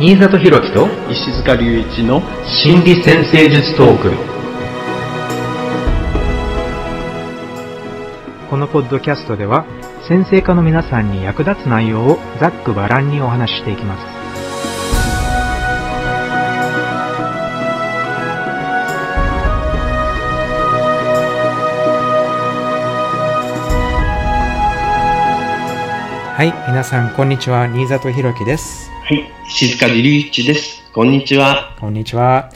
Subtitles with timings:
[0.00, 4.12] 新里博樹と石塚隆一の心理先生術トーク。
[8.48, 9.66] このポッドキャストでは
[10.06, 14.06] 先生科の皆さんに役立つ内容をざっくばらんにお話ししていきます。
[26.36, 27.66] はい皆さんこんにちは。
[27.66, 30.82] 新里博樹ですはい、静かり隆一です。
[30.92, 31.74] こんにちは。
[31.80, 32.52] こんにちは、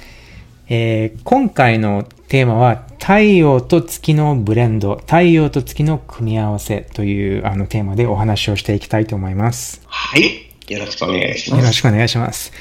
[0.68, 11.60] えー今回のテーマは太陽と月のブレンド太陽と月の組み合わせというあのテーマでお話をしていきたいと思いますはい、よろしくお願いします。
[11.62, 12.52] よろしくお願いします。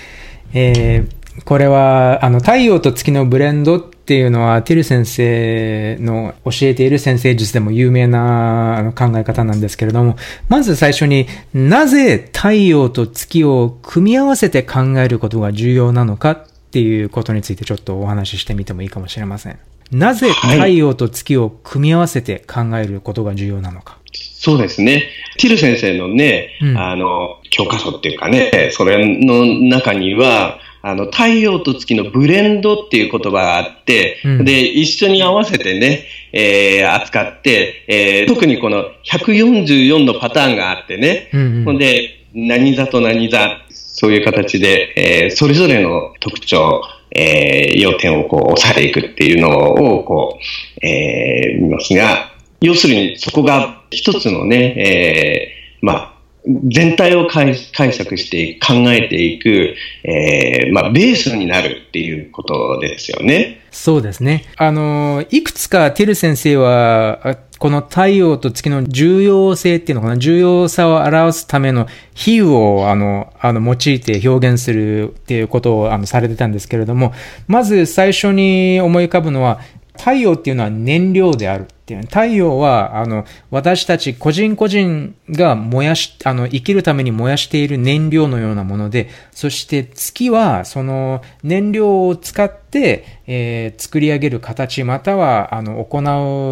[0.53, 10.17] えーこれは、あの、太陽と月のブレンドっていうのは、ティル先生の教えている先生術でも有名な考え方なんですけれども、
[10.49, 19.57] まず最初になぜ太陽と月を組み合わせて考えることが重要なのかっていうことについてちょっとお話ししてみてもいいかもしれません。
[19.91, 23.97] なぜ太陽と月を組み合わせて考えることが重要なのか。
[24.13, 25.03] そうですね。
[25.37, 41.65] ティル先生のね、うんあの、教科書っていうかね、それの中には、あの、太陽と月のブレンドっていう言葉があって、うんで、一緒に合わせてね、えー扱って、えー特にこの144のパターンがあってね、うんうん。
[41.65, 46.81] ほんで、何座と何座、そういう形で、えーそれぞれの特徴、
[47.15, 50.39] えー要点をこう、押さえていくっていうのを、こ
[50.81, 56.10] う、えー見ますが、要するにそこが一つのね、えーまあ、
[56.45, 63.61] 全体を解釈して考えていく、えーまあ、ベースになるっていうことですよね。
[63.69, 64.45] そうですね。
[64.57, 77.13] あの、いくつかティル先生は、この太陽と月の重要性っていうのかな、重要さを表すための比喩を、あの、あの、用いて表現するっていうことを、あの、されてたんですけれども、
[77.47, 79.61] まず最初に思い浮かぶのは、
[79.97, 81.67] 太陽っていうのは燃料である
[81.99, 82.07] ていう。
[82.07, 95.99] 太陽は、あの、私たち個人個人が燃やし、あの、生きるために燃やしている燃料のようなもので、そして月は、その燃料を使って、えー作り上げる形、または、あの、行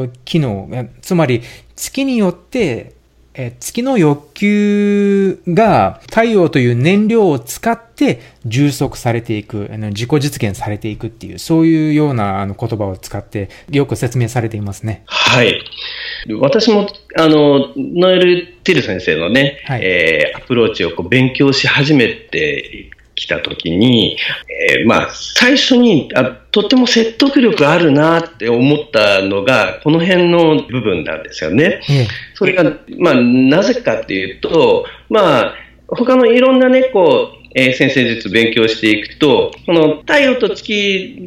[0.05, 0.69] う機能、
[1.01, 1.41] つまり、
[1.75, 2.98] 月によって、
[3.33, 15.03] えー月の欲求が太陽という燃料を使って充足されていく、あの自己実現されていくっていう、そういうようなあの言葉を使ってよく説明されていますね。
[15.05, 15.61] はい。
[16.39, 24.17] 私も、あの、ノエル・ティル先生のね、はいえーアプローチをこう勉強し始めてきたときに、
[24.71, 31.81] えーまあ、最初にあ、とっても説得力あるなって思ったのが、この辺の部分なんですよね。
[31.89, 32.63] ええそれが、
[32.97, 35.55] まあ、なぜかっていうと、まあ、
[35.91, 41.17] 他のいろんなね、こう、えー先生術勉強していくと、この太陽と月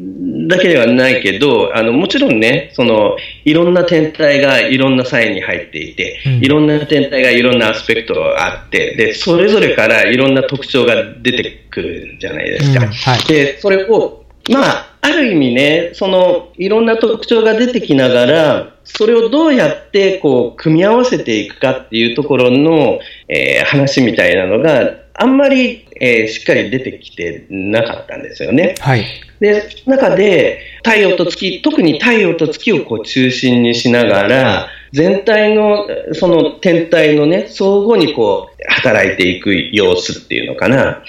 [0.48, 6.32] だけではないけど、あの、もちろんね、その、いろんな天体がいろんなサインに入っていて、うん。
[6.44, 12.84] いろんな天体がいろんなアスペクトがあって、で、それぞれからいろんな特徴が出てくるじゃないですか。
[12.84, 12.92] うん。
[12.92, 13.24] はい。
[13.26, 23.00] で、それを、まあ、ある意味ね、その、いろんな特徴が出てきながら、それをどうやって、こう、組み合わせていくかっていうところの、
[23.32, 28.74] えー話みたいなのが、あんまり、えーしっかり出てきてなかったんですよね。
[28.80, 29.04] はい。
[29.40, 41.02] で、中で、太陽と月、特に太陽と月をこう中心にしながら、全体の、その天体のね、相互にこう、働いていく様子っていうのかな。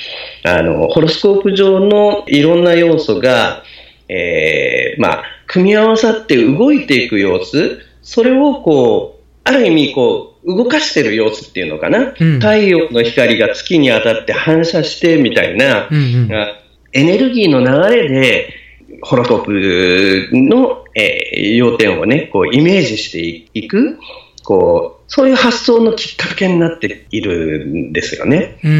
[0.43, 3.63] あの、ホロスコープ上のいろんな要素が、
[4.07, 12.13] えーまあ、組み合わさって動いていく様子、それをこう、ある意味こう、動かしてる様子っていうのかな？
[12.19, 16.33] うん太陽の光が月に当たって反射してみたいな、うんうん。
[16.33, 16.59] あ
[16.91, 18.53] エネルギーの流れで、
[19.01, 23.97] ホロコープの、えー要点をね、こう、イメージしていく、
[24.43, 28.59] こう、そういう発想のきっかけになっているんですよね。
[28.63, 28.71] うん。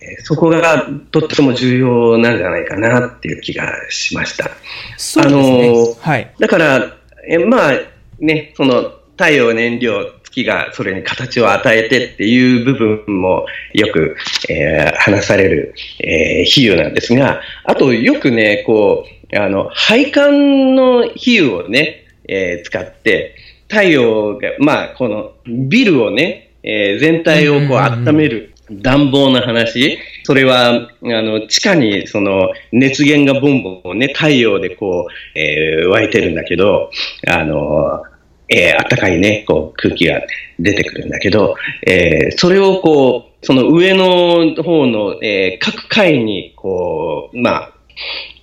[0.00, 4.50] えーそこがとっても重要なんじゃないかなっていう気がしました。
[4.96, 5.68] そうですね。
[5.68, 6.34] あのーはい。
[6.38, 6.96] だから、
[7.28, 7.72] えまあ
[8.18, 12.74] ね、その太陽燃料、月がそれに形を与えてっていう部
[13.06, 14.16] 分もよく、
[14.50, 23.34] えー話される、えー比喩なんですが、あとよくね、こう、あの、配管の比喩をね、えー使って、
[23.68, 36.90] 太陽が、まあ、このビルをね、えー全体をこう温める暖房の話、それは、あの、地下にその熱源がボンボンね、太陽でこう、えー湧いてるんだけど、
[37.28, 38.02] あの、
[38.48, 40.20] えー、暖かいね、こう空気が
[40.58, 41.56] 出てくるんだけど、
[41.86, 47.72] えーそれをこう、その上の方の、えー、各階に、こう、ま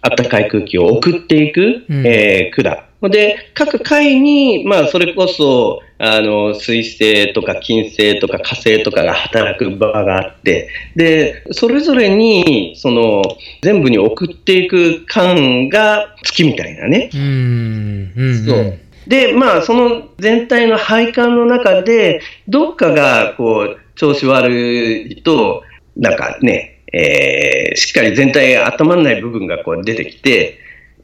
[0.02, 2.84] あ、暖かい空気を送っていく、うん、えー、管。
[3.10, 13.24] で、各階に、まあ、それこそ、あの、水星とか金星とか火星とかが働く場があって、で、それぞれに、その、
[13.62, 17.10] 全部に送っていく感が月みたいなね。
[17.14, 18.14] うん。
[18.16, 18.80] うん、そう。
[19.08, 25.64] で、まあ、その全体の配管の中で、どっかが、こう、調子悪いと、
[25.96, 30.60] なんかね、えー、しっかり全体が温まらない部分がこう出てきて、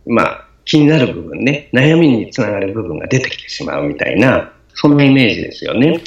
[0.05, 6.01] まあ、気になる部分ね、悩みにつながる部分が出てきてしまうみたいな、そんなイメージですよね。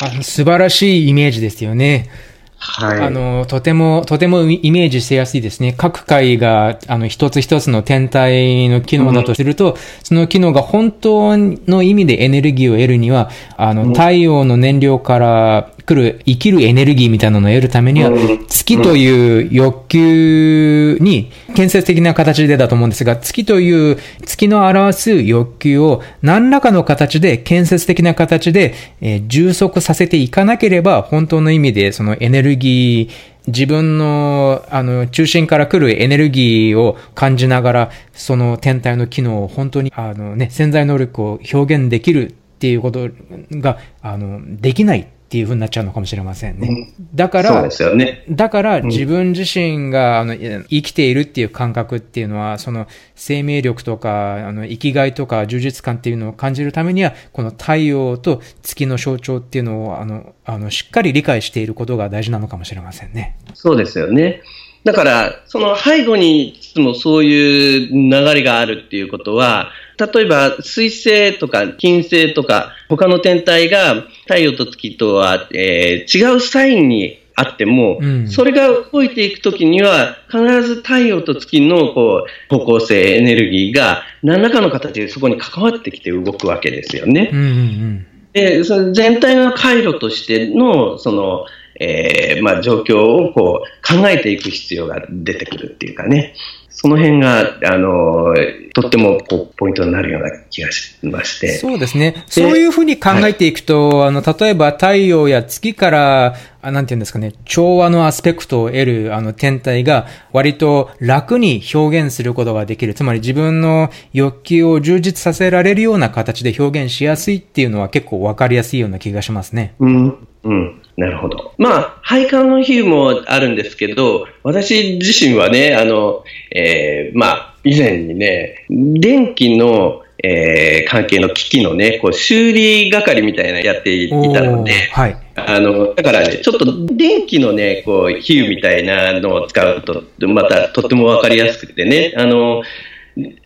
[0.00, 2.10] あ素晴らしいイメージですよね。
[2.58, 3.00] はい。
[3.00, 5.74] あの、とても、とてもイメージしやすいですね。
[5.76, 18.10] 各回が、あの、一つ一つの天体の機能だとすると、うん、その機能が本当の意味でエネルギーを得るには、あの、太陽の燃料から来る、生きるエネルギーみたいなのを得るためには、
[18.46, 23.96] 月という欲求に、建設的な形でだと思うんですが、月という、
[24.26, 43.08] 月の表す欲求を何らかの形で、建設的な形で、えー、充足させていかなければ、本当の意味でそのエネルギー、自分の、あの、中心から来るエネルギーを感じながら、その天体の機能を本当に、あのね、潜在能力を表現できるっていうこと
[43.52, 46.94] が、あの、できないっていうふうになっちゃうのかもしれませんね。
[47.14, 48.24] だから、そうですよね。
[48.30, 63.36] だから自分自身が、あの、生きているっていう感覚っていうのは、その生命力とか、あの、生きがいとか充実感っていうのを感じるためには、この太陽と月の象徴っていうのを、あの、あの、しっかり理解していることが大事なのかもしれませんね。
[63.52, 64.40] そうですよね。
[64.84, 87.30] だから、その背後にいつもそういう流れがあるっていうことは、例えば水星とか金星とか他の天体が太陽と月とは、えー、違うサインにあっても、うん、それが動いていくときには、必ず太陽と月のこう方向性、エネルギーが何らかの形でそこに関わってきて動くわけですよね。
[87.32, 88.06] うんうんうん。
[88.32, 91.46] でその全体の回路としてのその
[91.80, 96.34] えー、まあ、状況をこう考えていく必要が出てくるっていうかね、
[96.80, 98.36] その辺が、あの、
[98.72, 101.58] とってもこうポイントになるような気がしまして。
[101.58, 102.22] そうですね。
[102.28, 112.94] そういうふうに考えていくと、はい、あの、例えば太陽や月から、あなんていうんですかね、調和のアスペクトを得るあの天体が割と楽に表現することができる。
[112.94, 119.74] つまり自分の欲求を充実させられるような形で表現しやすいっていうのは結構わかりやすいような気がしますね。
[119.80, 120.28] うん。
[120.44, 120.82] うん。
[120.98, 121.54] なるほど。
[121.58, 142.64] まあ、配管の比喩もあるんですけど、私自身はね、あの、えー、まあ、以前にね、電気の、えー、関係の機器のね、こう修理係みたいなやっていたので、はい、あの、だからね、ちょっと電気のね、こう、比喩みたいなのを使うと、またとってもわかりやすくてね、あの、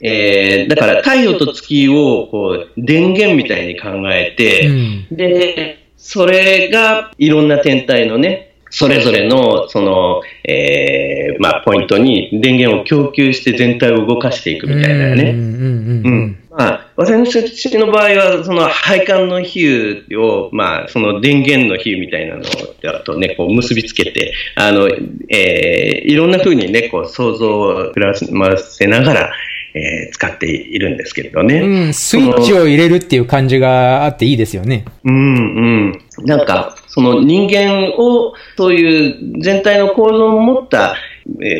[0.00, 15.30] えー、だから太陽と月をこう電源みたいに考えて、うん、で、それがいろんな天体のね、それぞれの、その、えー、まあ、ポイントに電源を供給して全体を動かしていくみたいなね。
[15.30, 16.38] うん。
[16.50, 22.42] まあ、私の場合は、その配管の比喩を、まあ、その電源の比喩みたいなの
[22.82, 29.32] だとね、こう結びつけて、あの、えー、いろんな風にね、こう想像を膨らませながら、
[29.74, 31.60] えー、使っているんですけれどね。
[31.60, 34.84] うん、スイッチを入れるっていう感じがあっていいですよね。
[35.04, 36.26] うんうん。
[36.26, 40.96] なんか、その人間をそういう全体の構造を持った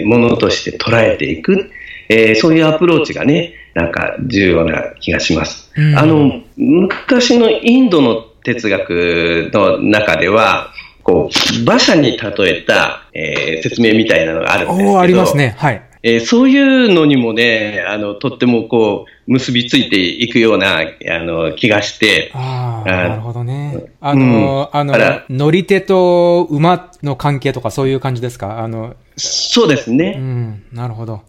[0.05, 1.71] ものとして捉えていく、
[2.09, 5.73] えー、そういうアプローチがね、なんか重要な気がします。
[5.77, 15.01] うん、あの、昔のインドの哲学の中では、こう、馬車に例えた、えー、説明みたいなのがあるんですけど。
[15.01, 15.55] ありますね。
[15.59, 15.83] はい。
[16.05, 20.85] えー、そういうのにもね、あの、とってもこう、結びついていくような、あ
[21.21, 22.33] の、気がして。
[22.35, 23.93] ああ、なるほどね。
[24.01, 24.95] あの、うん、あの、
[25.31, 28.59] 乗り手と馬の関係とかそういう感じですか？
[28.59, 30.17] あの、そうですね。
[30.19, 31.23] うん、なるほど。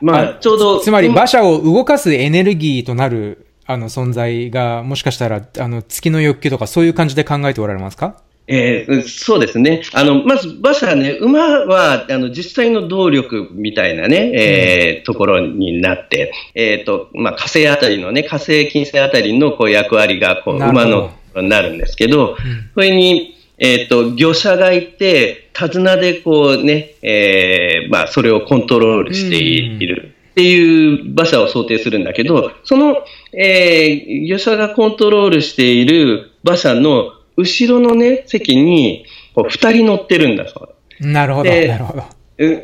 [0.00, 0.80] まあ、ちょうど。
[0.80, 8.16] つまり馬車を動かすエネルギーとなる、あの、存在が、もしかしたら、あの、月の欲求とかそういう感じで考えておられますか？
[8.46, 9.82] えー、そうですね。
[9.92, 22.36] あの、まず馬車ね、馬は、あの、実際の動力みたいなね、えー、ところになって、えっ、ー、と、まあ、火星あたりのね、火星、金星あたりのこう役割が、こう、馬の、なるんですけど、
[22.74, 30.14] それに、えっ、と、魚者がいて、手綱でこうね、えー、まあ、それをコントロールしている。
[30.30, 32.96] っていう馬車を想定するんだけど、その、
[33.32, 41.06] えー、魚者がコントロールしている馬車の後ろのね、席に、こう二人乗ってるんだそう。
[41.06, 42.04] なるほど、なるほど。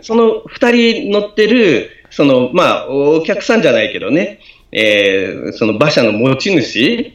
[0.02, 4.40] その二人乗ってる、その、まあ、お客さんじゃないけどね、
[4.72, 7.14] えー、その馬車の持ち主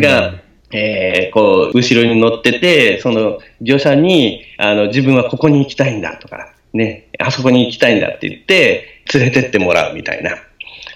[0.00, 0.34] が、
[0.72, 10.36] えー、こう、後ろに乗ってて、その乗車に、あの、自分はここに行きたいんだとか、ね、あそこに行きたいんだって言って、連れてってもらうみたいな。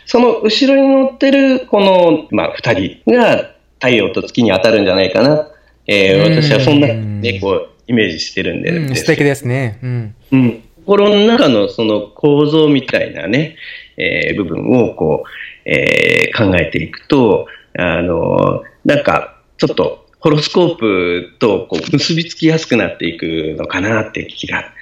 [0.06, 5.48] その後ろに乗ってる、この、まあ、二人が太陽と月に当たるんじゃないかな。
[5.86, 8.70] えー、私はそんな、ね、こう、イメージしてるんで。
[8.70, 9.78] うん、素敵ですね。
[9.82, 10.14] うん。
[10.32, 10.62] うん。
[10.84, 13.56] 心の中のその構造みたいなね、
[13.96, 17.46] えー、部分をこう、えー、考えていくと、
[17.78, 24.72] あの、なんか、ちょっと、ホロスコープとこう結びつきやすくなっていくのかなって気が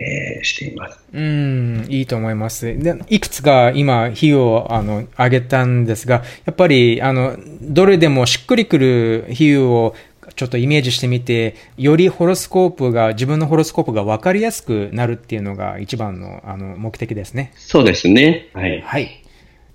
[0.00, 0.98] えー、しています。
[1.12, 2.78] うん、いいと思います。
[2.78, 9.96] で、いくつか今、比喩を、あの、挙げたんですが、やっぱり、あの、どれでもしっくりくる比喩を
[10.38, 17.50] ちょっとイメージしてみて、よりホロスコープが、自分のホロスコープが分かりやすくなるっていうのが一番の、あの、目的ですね。
[17.56, 18.48] そうですね。
[18.54, 18.80] はい。
[18.80, 19.24] はい。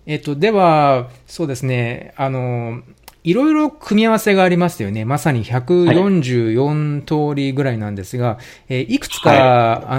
[0.06, 2.82] えっ、と、では、そうですね、あの、
[3.24, 5.06] いろいろ組み合わせがありますよね。
[5.06, 8.38] まさに144通りぐらいなんですが、はい、
[8.70, 9.40] えー、いくつか、はい、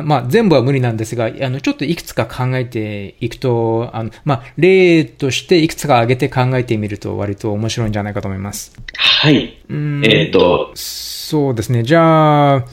[0.01, 8.77] あまあ、全部は無理なんですが、あの、ちょっといくつか考えていくと、あの、まあ、例としていくつか挙げて考えてみると割と面白いんじゃないかと思います。
[8.97, 9.59] はい。
[9.69, 10.73] うんえっ、ー、と。
[10.75, 11.83] そうですね。
[11.83, 12.65] じゃあ、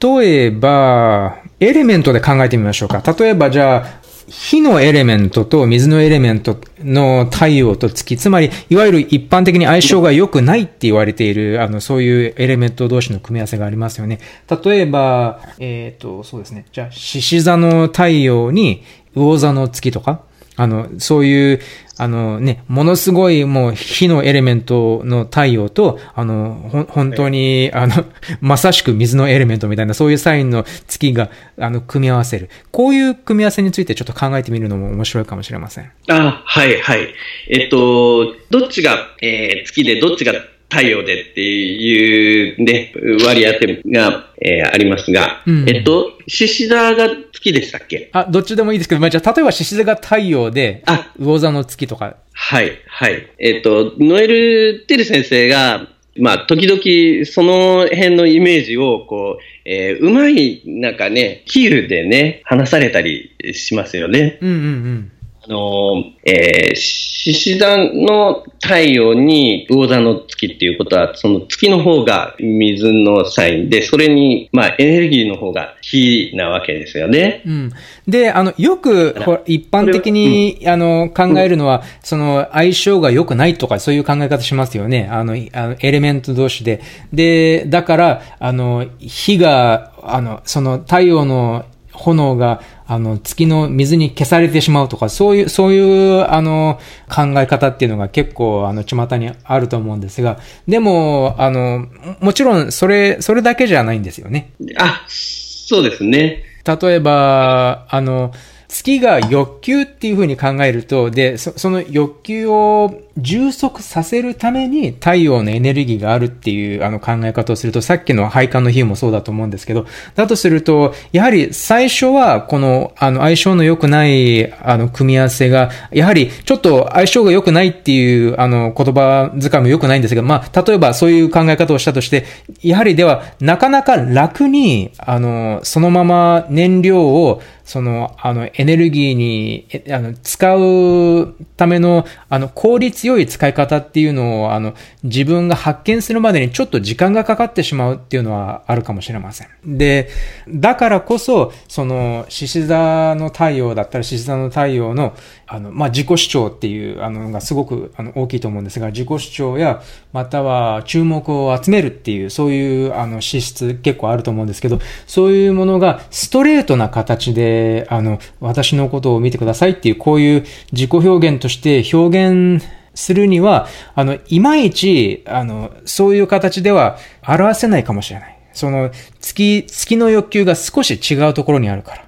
[0.00, 3.02] 例えば、エレメントで考えてみましょうか。
[3.18, 3.97] 例えば、じゃあ、
[4.28, 14.20] 火のエレメントと水のエレメントの太陽と月、つまり、いわゆる一般的に相性が良くないって言われている、あの、そういうエレメント同士の組み合わせがありますよね。
[14.64, 16.66] 例えば、えっ、ー、と、そうですね。
[16.72, 18.82] じゃあ、獅子座の太陽に
[19.14, 20.22] 魚座の月とか、
[20.58, 21.60] あの、そういう、
[21.96, 28.04] あのね、ものすごいもう火のエレメントの太陽と、あの、ほ、本当に、あの、
[28.42, 32.50] まさしく水のエレメントみたいな、そういうサインの月が、あの、組み合わせる。
[32.72, 35.90] こういう組み合わせについてちょっと考えてみるのも面白いかもしれません。
[36.08, 37.14] あ、はい、はい。
[37.48, 40.32] えっと、どっちが、えー、月でどっちが
[40.70, 42.92] 太陽でっていうね、
[43.24, 48.10] 割り当てが、えー、ありますが、うん、えっと、獅子座が月でしたっけ？
[48.12, 52.16] あ、どっちでもいいですけど、まあ、じゃあ、例えば獅子座が太陽で、あ、魚座の月とか。
[52.32, 53.26] はい、はい。
[53.38, 64.38] えっと、ノエル・テル先生が、まあ、時々、その辺のイメージを、こう、えー、うまい、なんかね、キールでね、話されたりしますよね。
[64.42, 65.12] うんうんうん。
[65.48, 77.42] の、えー、獅子座の太陽に魚座の月っていうことは、その月の方が水のサインで、それに、まあ、エネルギーの方が火なわけですよね。
[77.46, 77.72] うん。
[78.06, 85.08] で、あの、よく、一般的に、うん、あの、考えるのは、うん、その、相性が良くないとか、そういう考え方しますよね。
[85.10, 86.80] あの、あのエレメント同士で。
[87.12, 91.64] で、だから、あの、火が、あの、その太陽の
[91.98, 96.78] 炎が、あの、月の水に消されてしまうとか、そういう、そういう、あの、
[97.08, 101.86] 考え方っていうのが結構、あの、巷にあると思うんですが、でも、あの、
[102.20, 104.52] もちろん、それ、それだけじゃないんですよね。
[104.78, 106.44] あ、そうですね。
[106.64, 108.32] 例えば、あの、
[108.68, 132.24] 月が欲求っていうふうに考えると、で、そその欲求を充足させるために太陽のエネルギーがあるっていうあの考え方をすると、さっきの配管の比喩もそうだと思うんですけど、だとすると、やはり最初はこのあの相性の良くないあの組み合わせが、やはりちょっと相性が良くないっていうあの言葉遣いも良くないんですが、まあ、例えばそういう考え方をしたとして、
[132.62, 149.48] やはりではなかなか楽に、あの、そのまま燃料をその、あの、エネルギーに、あの、使うための、あの、効率良い使い方っていうのを、あの、自分が発見するまでにちょっと時間がかかってしまうっていうのはあるかもしれません。
[149.78, 150.08] で、
[150.48, 155.14] だからこそ、その、獅子座の太陽だったら獅子座の太陽の、
[155.46, 172.64] あの、まあ、自己主張っていう、あの、がすごく、あの、大きいと思うんですが、自己主張や、または注目を集めるっていう、そういう、あの、資質結構あると思うんですけど、そういうものがストレートな形で、あの、私のことを見てくださいっていう、こういう自己表現として表現
[172.98, 178.38] するには、あの、いまいち、あの、そういう形では表せないかもしれない。
[178.52, 178.90] その、
[179.20, 182.04] 月、月の欲求が少し違うところにあるから。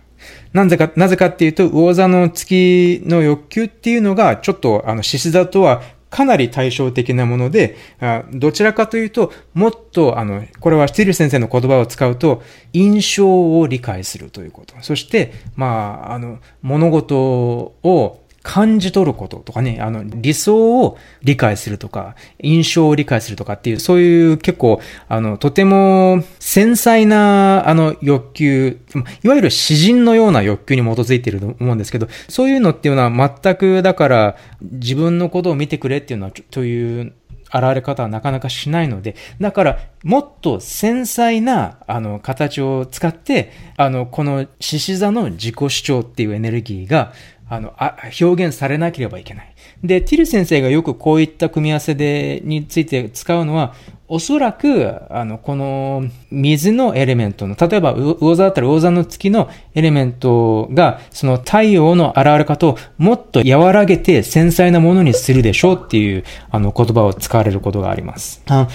[0.53, 5.81] なぜか、なぜかっていうと、魚座の月の欲求っていうのが、ちょっと、あの、獅子座とは
[6.11, 7.77] かなり対照的なもので、
[8.33, 12.43] どちらかというと、もっと、あの、これはスティル先生の言葉を使うと、
[12.73, 14.75] 印象を理解するということ。
[14.81, 28.81] そして、まあ、あの、物事を感じ取ることとかね、あの、理想を理解するとか、印象を理解するとかっていう、そういう結構、あの、とても繊細な、あの、欲求、
[29.23, 37.13] いわゆる詩人のような欲求に基づいていると思うんですけど、そういうのっていうのは全く、だから、自分のことを見てくれっていうのは、という
[37.53, 47.13] 現れ方はなかなかしないので、だから、もっと繊細な、あの、形を使って、あの、この獅子座の自己主張っていうエネルギーが、
[47.51, 49.53] あの、あ、表現されなければいけない。
[49.83, 53.75] で、ティル先生がよくこういった組み合わせで、について使うのは、
[54.07, 68.43] おそらく、あの、この水のエレメントの、例えば魚座だったら魚座の月のエレメントが、その太陽の現れ方をもっと和らげて繊細なものにするでしょうっていう、あの、言葉を使われることがあります。
[68.47, 68.69] は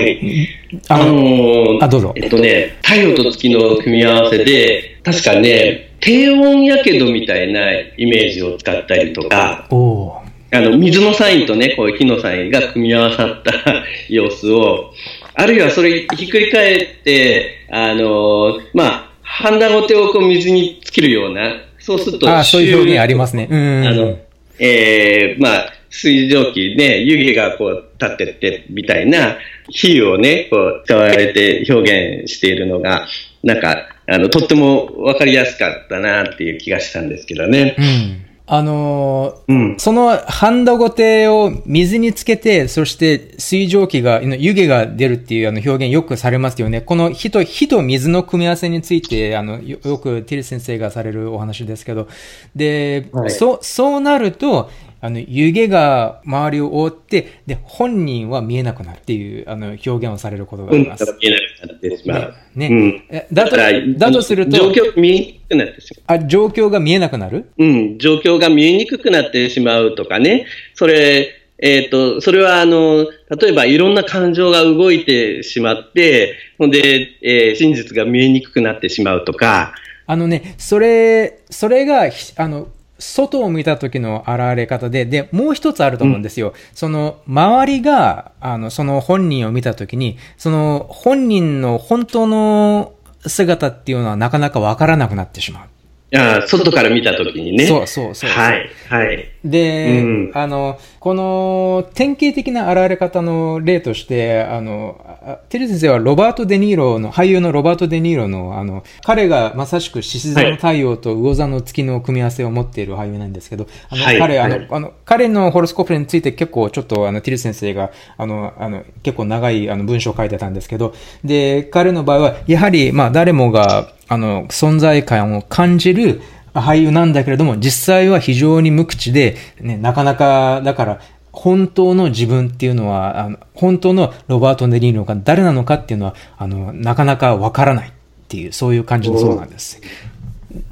[0.00, 0.48] い。
[0.88, 2.12] あのー、あ、どうぞ。
[2.16, 13.52] えっとね、太陽と月の組み合わせで、確かね、低温やけどみたいなイメージを使ったりとか、あの水のサインとね、こう火のサインが組み合わさった
[14.08, 14.92] 様子を、
[15.34, 23.48] あるいはそれひっくり返って、あのまあ、ハンダゴテをこう水につけるような、そうすると、あそういう表現ありますね。
[23.50, 23.86] うん。
[23.86, 24.18] あの、
[24.58, 29.36] えー、まあ、水蒸気ね、湯気がこう立ってってみたいな
[29.68, 33.06] 火をね、こう使われて表現しているのが、
[33.42, 37.74] なんか、あの、とってもわかりやすかったなっていう気がしたんですけどね。
[37.78, 38.24] うん。
[38.46, 46.82] あのー、うん、そのハンダゴテを水につけて、そして水蒸気が、湯気が出るっていうあの表現よくされますよね。
[46.82, 52.06] この火と、火と水の組み合わせについて、あの、よくティル先生がされるお話ですけど、
[52.54, 54.70] で、はい、そう、そうなると、
[55.04, 61.04] あの、湯気が周りを覆って、で、本人は見えなくなるっていう、あの、表現をされることがあります。
[61.20, 62.34] 見えなくなってしまう。
[62.54, 62.68] ね。
[62.70, 63.56] ねうん、だと、
[63.98, 66.18] だとすると、状況見えにくくなってしまう。
[66.18, 67.50] あ、状況が見えなくなる？
[67.58, 70.46] うん、状況が見えにくくなってしまうとかね。
[70.72, 73.06] それ、えっ、ー、と、それは、あの、
[73.38, 79.74] 例えばいろんな感情が動いてしまって、ほんで、えー、真実が見えにくくなってしまうとか。
[80.06, 86.48] あのね、それ、それが、あの、外を見た時の現れ方で、で、もう一つあると思うんですよ。
[86.48, 92.92] うん、その、周りが、あの、その本人を見た時に、その本人の本当の
[93.26, 95.68] 姿っていうのはなかなかわからなくなってしまう。
[96.16, 97.66] あ外から見たときにね。
[97.66, 98.70] そうそうそうはい。
[98.88, 99.28] はい。
[99.44, 105.04] で、うん、あの、この典型的な現れ方の例として、あの、
[105.48, 126.20] テレ先生はロバート・デ・ニーロの、俳優のロバート・デ・ニーロの、あの、彼がまさしく獅子座の太陽と魚座の月の組み合わせを持っている俳優なんですけど、あの、はい、彼、あの、はい、あの、彼のホロスコープについて結構ちょっと、あの、ティル先生が、あの、あの、結構長いあの文章を書いてたんですけど、で、彼の場合は、やはり、まあ、誰もが、あの、存在感を感じる
[126.52, 131.00] 俳優なんだけれども、実際は非常に無口で、ね、なかなか、だから、
[131.32, 137.92] 本当の自分っていうのは、あの本当のロバート・デ・ニーロが誰なのかっていうのは、あの、なかなかわからないっ
[138.28, 139.80] ていう、そういう感じのそうなんです。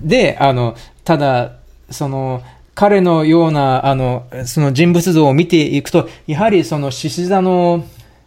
[0.01, 1.53] で、あの、ただ、
[1.91, 2.43] その、
[2.75, 7.85] 彼のような、あの、その人物像を見ていくと、やはりその獅子座の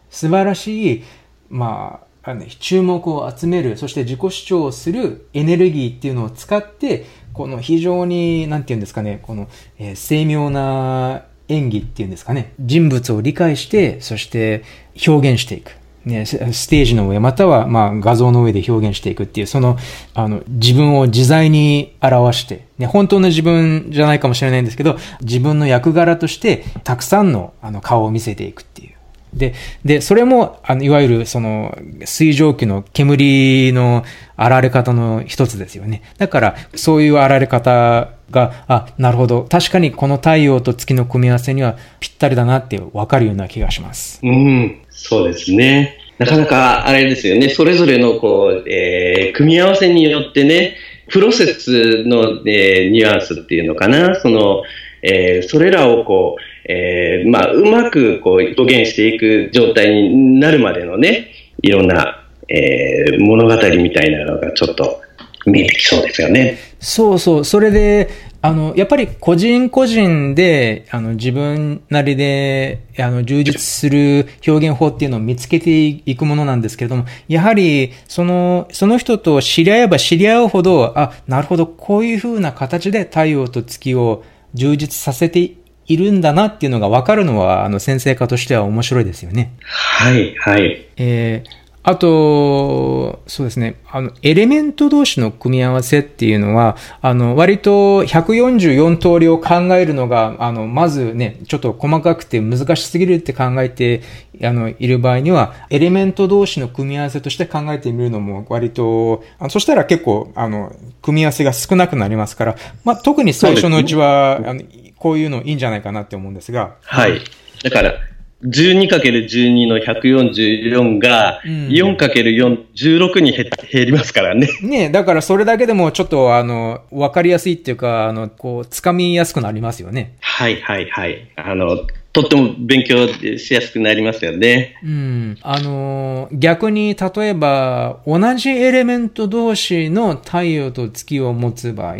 [0.09, 1.03] 素晴らしい、
[1.49, 14.63] まあ、あの注目を集める、そして自己主張をするエネルギーっていうのを使って、この非常に、なんて言うんですかね、この、えー、精妙な演技っていうんですかね、人物を理解して、そして
[15.07, 15.77] 表現していく。
[16.05, 19.77] ね、ステージの上、または、まあ、画像の上で表現していくっていう、その、
[20.13, 28.94] あの、自分を自在に表して、ね、本当の自分じゃないかもしれないんですけど、自分の役柄として、たくさんの、あの、顔を見せていくっていう。
[29.35, 34.03] で、で、それも、あの、いわゆる、その、水蒸気の煙の
[34.37, 36.01] 現れ方の一つですよね。
[36.17, 39.43] だから、そういう現れ方が、あ、なるほど。
[39.43, 44.19] 確かにこの太陽と月の組み合わせにはぴったりだなってわかるような気がします。
[44.23, 45.97] うん、そうですね。
[46.17, 47.49] なかなかあれですよね。
[47.49, 50.75] それぞれの、こう、えー、組み合わせによってね、
[51.09, 54.15] プロセスの、えー、ニュアンスっていうのかな。
[54.15, 54.63] その、
[55.01, 65.01] えー、それらをこう、えー、まあ、うまくこう表現していく状態になるまでのね、いろんな、えー、物語みたいなのがちょっと
[65.45, 66.57] 見えてきそうですよね。
[66.79, 67.45] そうそう。
[67.45, 68.09] それで、
[68.41, 84.23] あの、やっぱり個人個人で、あの、自分なりで、あの、充実する表現法っていうのを見つけていくものなんですけれども、やはり、その、その人と知り合えば知り合うほど、あ、なるほど、こういう風な形で太陽と月を
[84.53, 85.53] 充実させて
[85.87, 89.53] いるんだなっていうのが分かるのは、あの、先生家としては面白いですよね。
[89.61, 90.87] はい、はい。
[90.97, 91.49] えー、
[91.87, 93.75] あと、そうですね。
[93.91, 104.01] あの、エレメント同士の組み合わせっていうのは、あの、割と144通りを考えるのが、あの、まずね、ちょっと細かくて難しすぎるって考えて、
[104.41, 114.61] あの、いる場合には、エレメント同士の組み合わせとして考えてみるのも割と、あそしたら結構、あの、組み合わせが少なくなりますから、まあ、特に最初のうちは、あの、
[114.97, 116.75] こういうのいいんじゃないかなって思うんですが。
[116.81, 117.21] はい。
[117.63, 117.95] だから、
[118.43, 124.47] 12×12 の144が 4×4、16に減りますからね。
[124.61, 130.15] ねだからそれだけでもちょっと、あの、わかりやすいっていうか、あの、こう、つかみやすくなりますよね。
[130.19, 131.31] はいはいはい。
[131.35, 134.79] あの、とっても勉強しやすくなりますよね。
[134.81, 135.37] うん。
[135.41, 141.95] あの、逆に、例えば、同じエレメント同士の太陽と月を持つ場合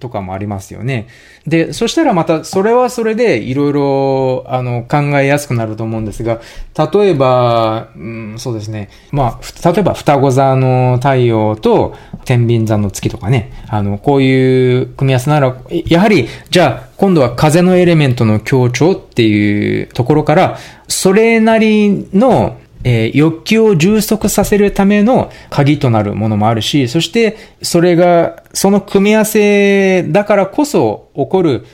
[0.00, 1.06] とかもありますよね。
[1.46, 6.40] で、そしたらまた、それはそれで、いろいろ、あの、考えやすくなると思うんですが、
[6.92, 8.90] 例えば、うん、そうですね。
[9.10, 13.52] まあ、例えば、双子座の太陽と、天秤座の月とかね。
[13.68, 31.64] あの、こういう組み合わせなら、やはり、じゃあ、今度は風のエレメントの強調っていうところから、それなりの、えー、欲求を充足させるための鍵となるものもあるし、そしてそれが、その組み合わせだからこそ起こる、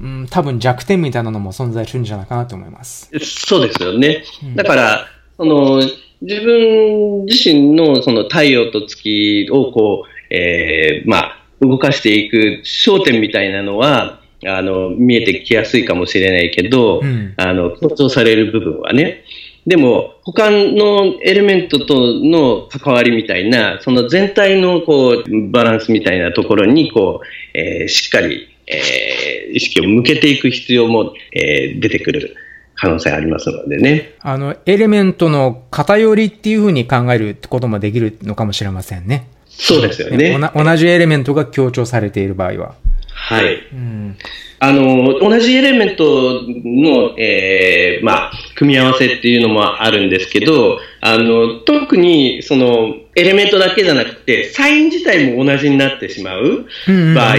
[0.00, 3.10] うん、多分弱点みたいなのも存在するんじゃないかなと思います。
[3.20, 4.24] そうですよね。
[4.54, 5.82] だから、その、
[6.22, 19.24] 自分自身のその太陽と月をこう、えー、まあ、動かしていく焦点みたいなのは、あの、見えてきやすいかもしれないけど、うん、あの、強調される部分はね。
[19.66, 32.36] でも、他のエレメントとの関わりみたいな、その全体のこう、バランスみたいなところに、こう、えー、しっかり、えー、意識を向けていく必要も、えー、出てくる。
[32.76, 34.14] 可能性ありますのでね。
[34.20, 39.28] あの、エレメントの偏りっていうふうに考えることもできるのかもしれませんね。
[39.48, 40.38] そうですよね。
[40.54, 42.74] 同じエレメントが強調されている場合は。
[43.14, 43.66] はい。
[43.72, 44.16] うん、
[44.58, 56.66] あの、同じエレメントの、えー、まあ、組み合わせっていうのもあるんですけど、あの、特に、その、エレメントだけじゃなくて、サイン自体も同じになってしまう
[57.14, 57.36] 場合、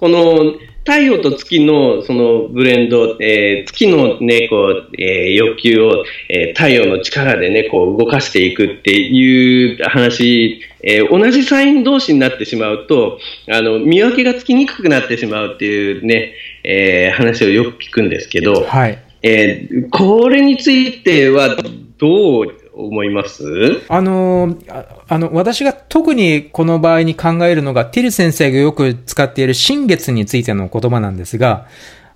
[0.00, 0.54] この、
[0.88, 13.18] 太陽と月のそのブレンド、えー、月のね、こう、えー、欲求を、えー、太陽の力でね、こう動かしていくっていう話、えー、同じサイン同士になってしまうと、
[13.50, 16.32] あの、見分けがつきにくくなってしまうっていうね、
[16.64, 18.98] えー、話をよく聞くんですけど、はい。
[19.20, 21.54] えー、これについては
[21.98, 23.42] どう思います？
[23.88, 24.56] あの、
[25.08, 31.66] あの、私が特にこの場合に考えるのが、ティル先生がよく使っている新月についての言葉なんですが、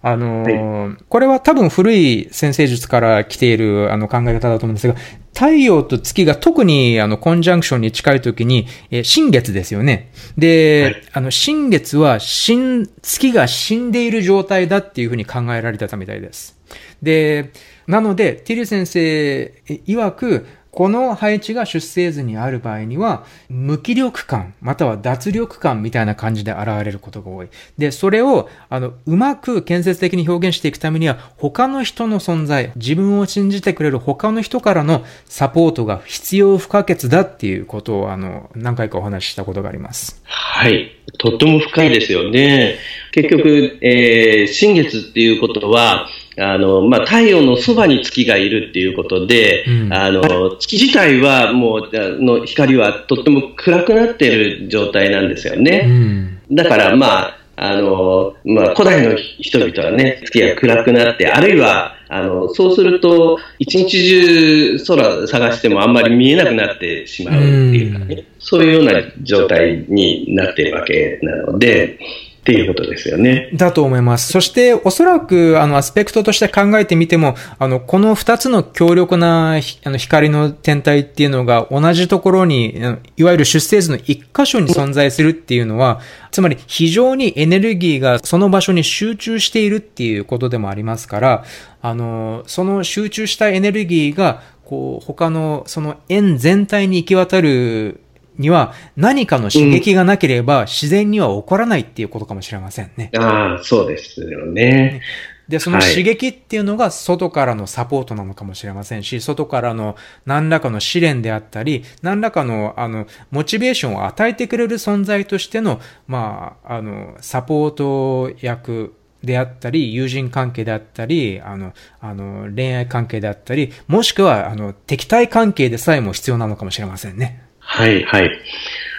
[0.05, 4.95] あの、はい、これは多分古い先生術から来ているあの考え方だと思うんですが、
[5.33, 10.11] 太陽と月が特にあのコンジャンクションに近い時に、え新月ですよね。
[10.37, 16.59] で、はい、あの新月は新、月が死んでいる状態だっていうふうに考えられてたみたいです。
[17.03, 17.53] で、
[17.87, 27.49] なので、ティル先生曰く、この配置が出生図にある場合には、無気力感、または脱力感みたいな感じで現れることが多い。
[27.77, 40.23] で、それを、あの、うまく建設的に表現していくためには、他の人の存在、自分を信じてくれる他の人からのサポートが必要不可欠だっていうことを、あの、何回かお話ししたことがあります。
[40.25, 40.91] はい。
[41.19, 42.79] とっても深いですよね。
[43.11, 55.85] 結局、えー、新月っていうことは、あの、まあ、太陽のそばに月がいるっていうことで、うん、あの、月自体はもう、の光はとっても暗くなっている状態なんですよね。
[55.87, 71.99] うん、だから、まあ、あの、まあ、古代の人々はね、月が暗くなって、あるいは、あの、そうすると、一日中空探してもあんまり見えなくなってしまうっていうかね、うん、そういうような状態になっているわけなので、
[72.43, 73.51] っていうことですよね。
[73.55, 74.33] だと思います。
[74.33, 82.77] そして、おそらく、あの、アスペクトとして考えてみても、あの、この二つの強力な、あの、光の天体っていうのが同じところに、
[83.17, 86.01] いわゆる出生図の一箇所に存在するっていうのは、
[86.33, 91.45] つまり非常にエネルギーがその場所に集中しているっていうことでもありますから、
[91.81, 98.01] あの、その集中したエネルギーが、こう、他の、その円全体に行き渡る
[98.39, 103.11] には何かの刺激がなければ自然には起こらないっていうことかもしれませんね。
[103.13, 105.03] うん、ああ、そうですよね。
[105.49, 127.43] で、その刺激っていうのが外からのサポートなのかもしれませんし、外からの何らかの試練であったり、何らかの、あの、モチベーションを与えてくれる存在としての、まあ、あの、サポート役であったり、友人関係であったり、あの、あの、恋愛関係であったり、もしくは、あの、敵対関係でさえも必要なのかもしれませんね。
[127.73, 128.31] はい、はい。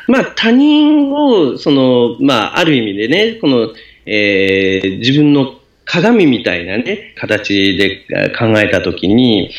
[0.07, 3.69] まあ、他人を、その、まあ、ある意味でね、この、
[4.07, 5.53] えー、自分の
[5.86, 9.51] 鏡みたいなね、形で考えたときに、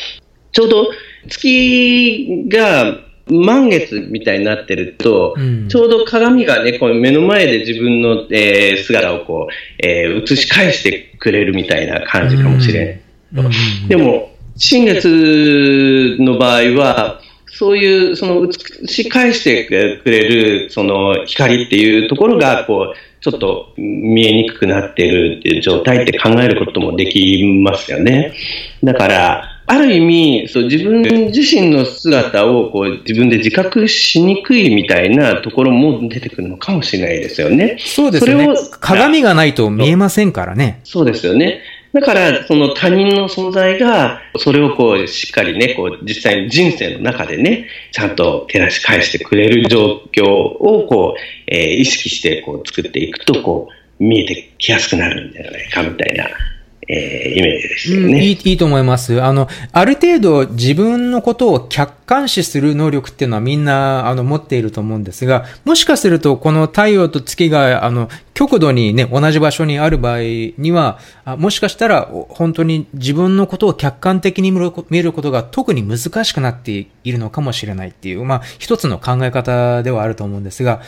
[0.51, 0.89] ちょうど
[1.29, 13.01] 月が満月みたいになってると、うん、ちょうど鏡がね、この目の前で自分の、えー、姿をこう、えー、映し返してくれるみたいな感じかもしれ
[13.33, 13.39] ん。
[13.39, 17.21] うんうん、でも、新月の場合は、
[17.57, 28.33] そういう、その、映し返してくれる、その、光っていうところが、こう、ちょっと見えにくくなっているっていう状態って考えることもできますよね。
[28.83, 37.77] だから、ある意味、そう自分自身の姿をこう自分で自覚しにくいみたいなところも出てくるのかもしれないですよね。
[37.79, 38.47] そうですね。
[38.79, 40.81] 鏡がないと見えませんからね。
[40.83, 41.61] そうですよね。
[41.95, 56.27] だから、その他人の存在が、それをこう、しっかりね、こう、実際に人生の中でね、ちゃんと照らし返してくれる状況を、こう、えー、意識して、こう、作っていくと、こう、見えてきやすくなるんじゃないか、みたいな
[56.87, 58.39] えー、イメージですよね、うん、いい。
[58.43, 59.21] いいと思います。
[59.21, 70.19] あの、ある程度自分のことを客観視する能力っていうのはみんな、あの、持っていると思うんですが、もしかするとこの太陽と月が、あの、極度にね、同じ場所にある場合
[70.57, 80.81] には、あもしかしたら本当に自分のことを客観的に見る見ることが特に難しくなっているのかもしれないっていう、まあ、一つの考え方ではあると思うんですが、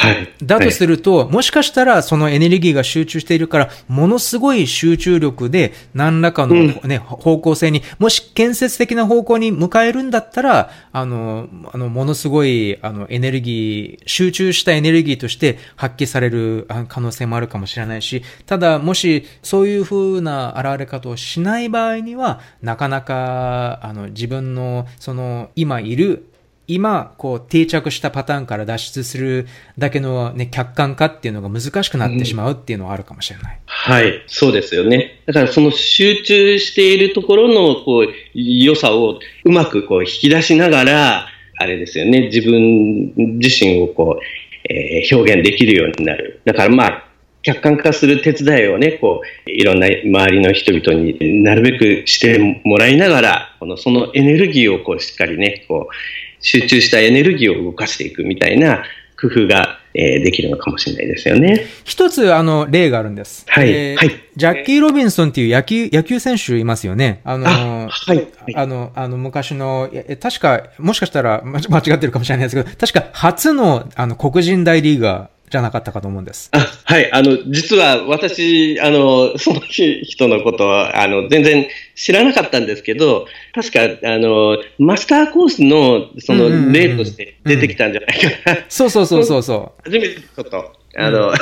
[0.00, 0.32] はい。
[0.42, 26.29] だとすると、はい、もしかしたらそのエネルギーが集中しているから、ものすごい集中力で何らかのね、うん、方向性に、もし建設的な方向に向かえるんだったら、あの、あの、ものすごい、あの、エネルギー、集中したエネルギーとして発揮される可能性もあるかもしれないし、ただ、もしそういう風な現れ方をしない場合には、なかなか、あの、自分の、その、今いる
[26.72, 33.54] 今、こう、定着したパターンから脱出するだけのね、客観化っていうのが難しくなってしまうっていうのはあるかもしれない。
[33.54, 35.20] うん、はい、そうですよね。
[35.26, 46.40] だからその集中しているところの、こう、良さをうまくこう、引き出しながら、あれですよね、自分自身をこう、えー、表現できるようになる。
[46.44, 47.04] だからまあ、
[47.42, 55.94] 客観化する手伝いをね、こう、いろんな周りの人々になるべくしてもらいながら、この、そのエネルギーをこう、しっかりね、こう、
[56.40, 58.84] 集中したエネルギーを動かしていくみたいな
[59.20, 61.66] 工夫が、えー、できるのかもしれないですよね。
[61.84, 63.44] 一つ、あの、例があるんです。
[63.48, 63.70] はい。
[63.70, 64.10] えー、はい。
[64.34, 67.20] ジャッキー・ロビンソンっていう野球、野球選手いますよね。
[67.24, 68.26] あの、あはい。
[68.54, 76.48] あの、あの、昔の、確か、もしかしたら間違ってるかもしれないですけど、確か初の、あの、黒人大リーガー、じゃなかったかと思うんです。
[76.52, 77.12] あはい。
[77.12, 88.58] あの、実は私、あの、その人のことは、あの、全然知らなかったんですけど、確か、あの、マスターコースの、その、例として出てきたんじゃないかな。
[88.68, 89.82] そうそうそうそうそう。
[89.84, 91.36] 初めてちょっと、あの、うん、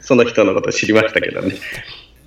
[0.00, 1.54] その人のこと知りましたけどね。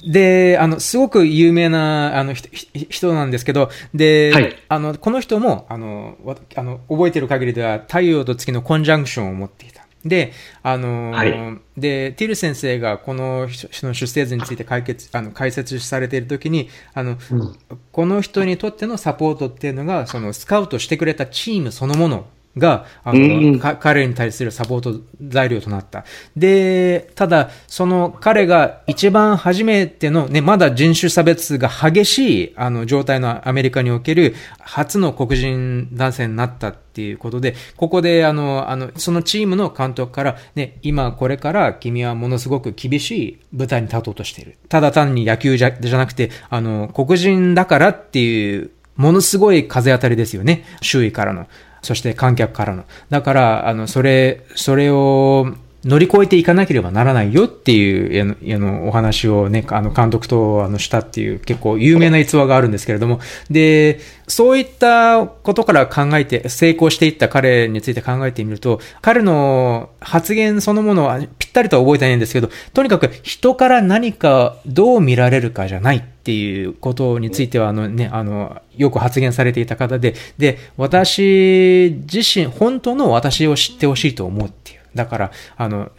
[0.06, 6.16] で、あの、すごく有名な、あの、人なんですけど、で、はい、あの、この人も、あの、
[6.56, 9.75] あの覚えてる限りでは、太陽と月のコンジャンクションを持っていた。
[10.06, 11.34] で、あの、はい、
[11.76, 17.58] で、ティル先生がこの人の出生図について解決、あの、解説されているときに、あの、うん、
[17.92, 23.24] この人にとってのサポートっていうのが、そのスカウトしてくれたチームそのものが、あの、う
[23.56, 26.06] ん、彼に対するサポート材料となった。
[26.36, 44.58] で、ただ、その彼が一番初めての、ね、まだ人種差別が激しい、あの、状態のアメリカにおける初の黒人男性になったっていうことで、ここで、あの、あの、そのチームの監督から、ね、今これから君はものすごく厳しい舞台に立とうとしている。
[44.70, 50.64] ただ単に野球じゃじゃなくて、あの、黒人だからっていう、ものすごい風当たりですよね。
[50.82, 51.48] 周囲からの。
[51.86, 52.84] そして観客からの。
[53.10, 55.54] だから、あの、それ、それを、
[55.86, 63.20] 乗り越えていかなければならないよっていう、あの、お話をね、あの、監督と、あの、したっていう結構有名な逸話があるんですけれども、
[63.52, 84.75] で、そういったことから考えて、成功していった彼について考えてみると、彼の発言そのものはぴったりとは覚えてないんですけど、とにかく人から何かどう見られるかじゃないっていうことについては、あのね、あの、よく発言されていた方で、で、私自身、本当の私を知ってほしいと思うっていう。
[84.96, 85.92] だから、あの、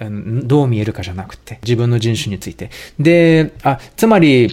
[0.45, 2.71] どう見えるかじゃなくて、自分の人種について。
[2.99, 4.51] で、あ、つまり、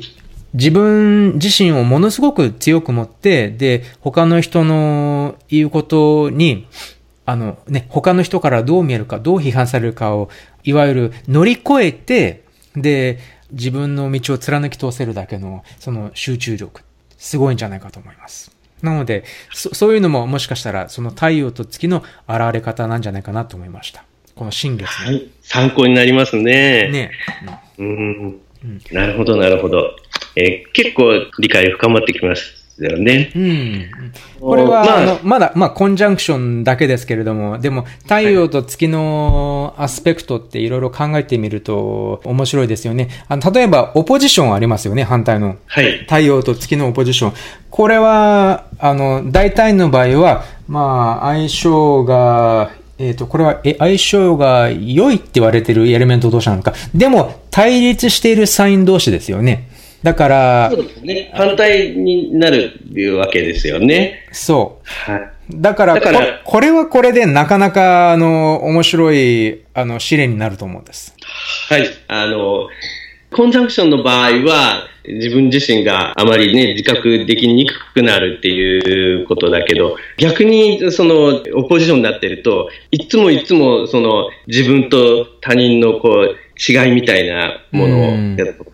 [0.53, 6.67] 自分自身をものすごく強く持って、で、他の人の言うことに、
[7.25, 10.29] あのね、他の人からどう見えるか、どう批判されるかを、
[10.63, 12.43] いわゆる乗り越えて、
[12.75, 13.17] で、
[13.51, 16.81] 自分の道を貫き通せるだけの、その集中力、
[17.17, 18.51] すごいんじゃないかと思います。
[18.81, 24.03] なので、そそういうのももしかしたら、その太陽と月の現れ方なんじゃないかなと思いました。
[24.35, 25.27] この新月、ね、はい。
[25.41, 26.89] 参考になりますね。
[26.89, 27.11] ね。
[27.77, 28.39] うん。
[28.63, 29.95] うん、なるほど、なるほど。
[30.35, 32.63] えー、結構理解深まってきます。
[32.79, 33.31] よね。
[33.35, 33.91] うん。
[34.39, 43.09] これは、まあ、あの、まだ、まあ、コンジャンクションだけですけれども、でも、太陽と月のアスペクトっていろいろ考えてみると面白いですよね。
[43.27, 45.57] あの、例えば、オポジションありますよね、反対の。
[45.67, 45.99] はい。
[45.99, 47.33] 太陽と月のオポジション。
[47.69, 56.73] これは、あの、大体の場合は、まあ、相性が、えっ、ー、と、これは、え、相性が良いって言われてるエレメント同士なのか。
[56.93, 59.69] でも、対立しているサイン同士ですよね。
[60.03, 61.31] だから、そうですね。
[61.33, 64.27] 反対になるっていうわけですよね。
[64.31, 65.11] そう。
[65.11, 65.31] はい。
[65.49, 71.15] だから、からここれはこれでなかなか、あの、面白い、あの、試練になると思うんです。
[71.69, 71.87] はい。
[72.07, 72.67] あの、
[73.31, 88.17] コンジャンクションの場合は、自分自身があまりね、自覚できにくくなるっていうことだけど、逆にそのオポジションになってると、いつもいつもその自分と他人のこう、違いみたいなものを、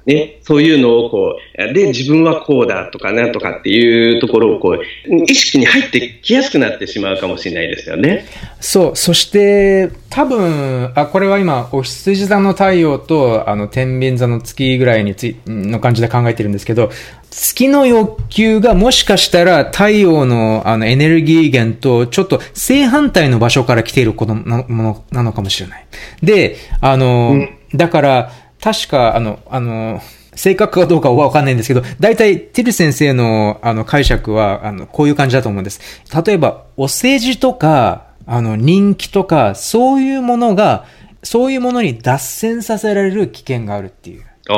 [0.06, 8.26] ね、そういうのをこう、で、自分はこうだとかなんとかっていうところをこう、意識に入ってきやすくなってしまうかもしれないですよね。
[8.60, 8.96] そう。
[8.96, 16.90] そして、多分、あ、これは今、お羊座の太陽と、あの、天秤座の月ぐらいについ、の感じで考えてるんですけど、
[17.32, 25.86] 月の欲求がもしかしたら太陽のあのエネルギー源とちょっと正反対の場所から来ているものなのかもしれない。
[26.24, 30.02] で、あの、うんだから、確か、あの、あの、
[30.36, 35.82] 正確かどうかはわかんないんですけど、大体、ティル先生の、あの、解釈は、あの、こういう感じだと思うんです。
[36.26, 40.86] 例えば、お世辞とか、あの、人気とか、そういうものが、
[41.24, 44.24] そういうものに脱線させられる危険があるっていう。
[44.52, 44.58] ああ、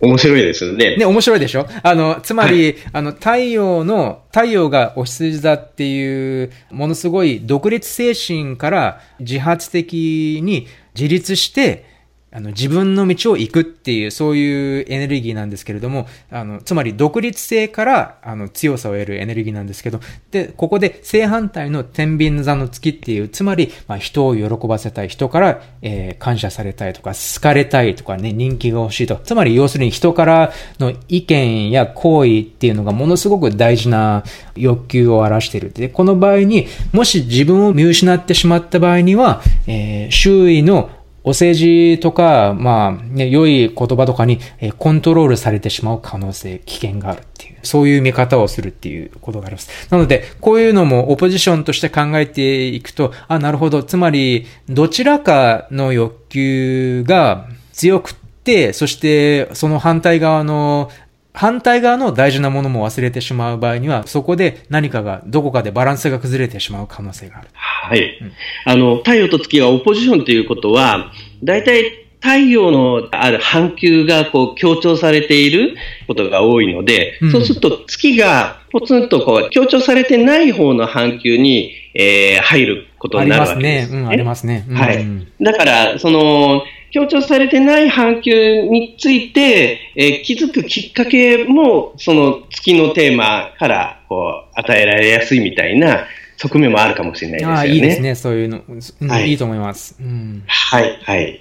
[0.00, 0.96] 面白いですね。
[0.96, 1.66] ね、面白いでしょ？
[1.82, 11.89] あの、つまり、はい、あの、太陽の、太陽がお羊座っていう、ものすごい独立精神から自発的に自立して、
[12.32, 29.16] あの、自分の道を行くっていう、そういうエネルギーなんですけれども、あの、つまり独立性から、あの、強さを得るエネルギーなんですけど、で、ここで正反対の天秤座の月っていう、つまり、まあ、人を喜ばせたい、人から、えー、感謝されたいとか、好かれたいとかね、人気が欲しいと。
[29.16, 34.22] つまり、要するに人からの意見や行為っていうのがものすごく大事な
[34.54, 35.72] 欲求を表している。
[35.72, 40.90] で、この場合に、もし自分を見失ってしまった場合には、えー、周囲の
[41.22, 49.70] お世辞とか、まあ、ね、良い言葉とかに、えコントロールされてしまう可能性、危険があるっていう、そういう見方をするっていうことがあります。
[49.90, 53.82] なので、こういうのもオポジションとして考えていくと、あ、なるほど。
[53.82, 60.90] つまり、どちらかの欲求が強くって、そしてその反対側の
[61.32, 67.48] 反対側の大事なものも忘れてしまう場合には、そこで何かが、どこかでバランスが崩れてしまう可能性がある。
[67.52, 68.18] はい。
[68.20, 68.32] うん、
[68.64, 71.12] あの、太陽と月がオポジションということは、
[71.42, 84.06] 大体太陽のある半球がこう強調されていることが多いので、うん、そうすると月がポツンとこう強調されてない方の半球に、えー、入ることになるわけですね。
[84.06, 84.64] ありますね。
[84.68, 85.24] うん、ありますね。
[85.38, 85.44] はい。
[85.44, 97.58] だから、その、強調されてない半球について、えー、気づくきっかけも、その月のテーマからこう与えられやすいみたいな側面もあるかもしれないですよね。
[97.60, 98.62] あいいですね、そういうの。
[98.68, 99.96] うん、はい、いいと思います。
[100.00, 101.40] うん、はい、はい。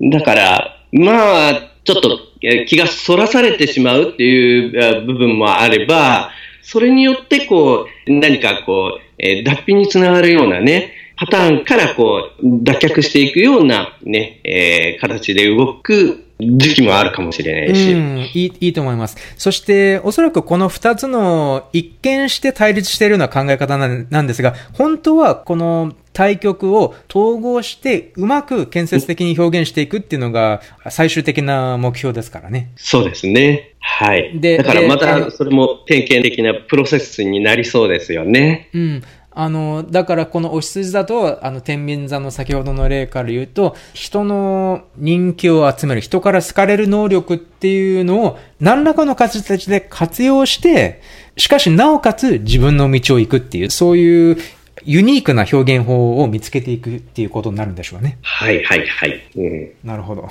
[0.00, 2.20] だから、まあ、ちょっと
[2.66, 6.30] 気がそらされてしまうっていう部分もあれば、
[6.62, 17.92] それによってこう、何かこう、えー、脱皮につながるようなね、パターンからこう、脱却していくようなね、えー、形で動く時期もあるかもしれないし。
[17.92, 19.16] うん、いい、いいと思います。
[19.36, 32.70] そして、おそらくこの二つの一見して対立しているような考え方なんですが、本当はこの対局を統合してうまく建設的に表現していくっていうのが最終的な目標ですからね。
[32.76, 33.74] そうですね。
[33.80, 34.38] はい。
[34.40, 38.68] で、だからまたそれも点検的なプロセスになりそうですよね。
[38.74, 39.02] うん。
[39.40, 51.02] あの、だからこのお羊座と、あの、天秤座の先ほどの例から言うと、人の人気を集める、人から好かれる能力っていうのを何らかの形で活用して、
[51.36, 54.38] しかしなおかつ自分の道を行くっていう、そういう
[54.84, 58.18] ユニークな表現法を見つけていくっていうことになるんでしょうね。
[58.22, 59.22] はいはいはい。
[59.36, 60.28] うん、なるほど。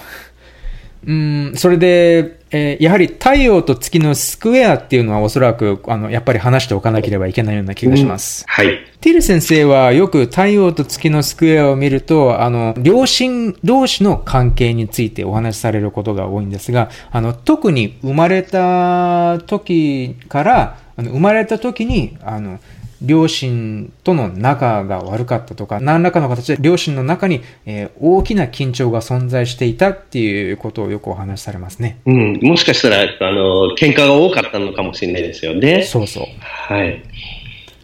[1.05, 8.45] うん、それで、えー、やはり太陽と月のスクエアっていうのはおそらく、あの、やっぱり話しておかなければいけないような気がします。
[8.47, 8.79] うん、はい。
[8.99, 22.59] ティル先生はよく太陽と月のスクエアを見ると、あの、両親同士の関係についてお話しされることが多いんですが、あの、特に生まれた時から、あの生まれた時に、あの、
[23.01, 31.99] 両親との仲が悪かったとか、何らかの形で両親の中に、えー、大きな緊張が存在していたっていうことをよくお話しされますね。
[32.05, 35.83] うん、もしかしたら、あの、喧嘩が多かったのかもしれないですよね。
[35.83, 36.23] そうそう。
[36.41, 37.03] はい。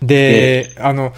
[0.02, 1.14] で、あの、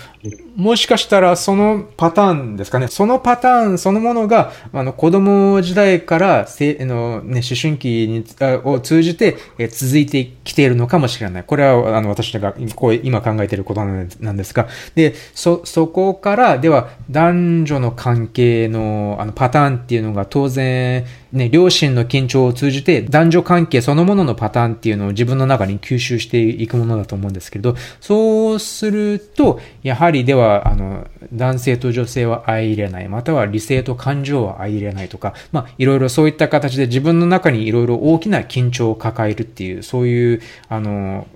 [0.56, 2.88] もしかしたらそのパターンですかね。
[2.88, 8.24] そのパターンそのものが、あの、子供時代からせ、あの、ね、思春期に、
[8.64, 11.44] を通じて、え続いてきているのかもしれない。
[11.44, 41.28] これは、あの、私がこう今考えていることなんですが、で、そ、そこから、では、男女の関係の、あの、パターンっていうのが当然、ね、両親の緊張を通じて、男女関係そのもののパターンっていうのを自分の中に吸収していくものだと思うんですけれど、そうすると、やはりでは、は、あの、男性と女性は相入れない、または理性と感情は相入れないとか、まあ、いろいろそういった形で自分の中にいろいろ大きな緊張を抱えるっていう、そういう、あの、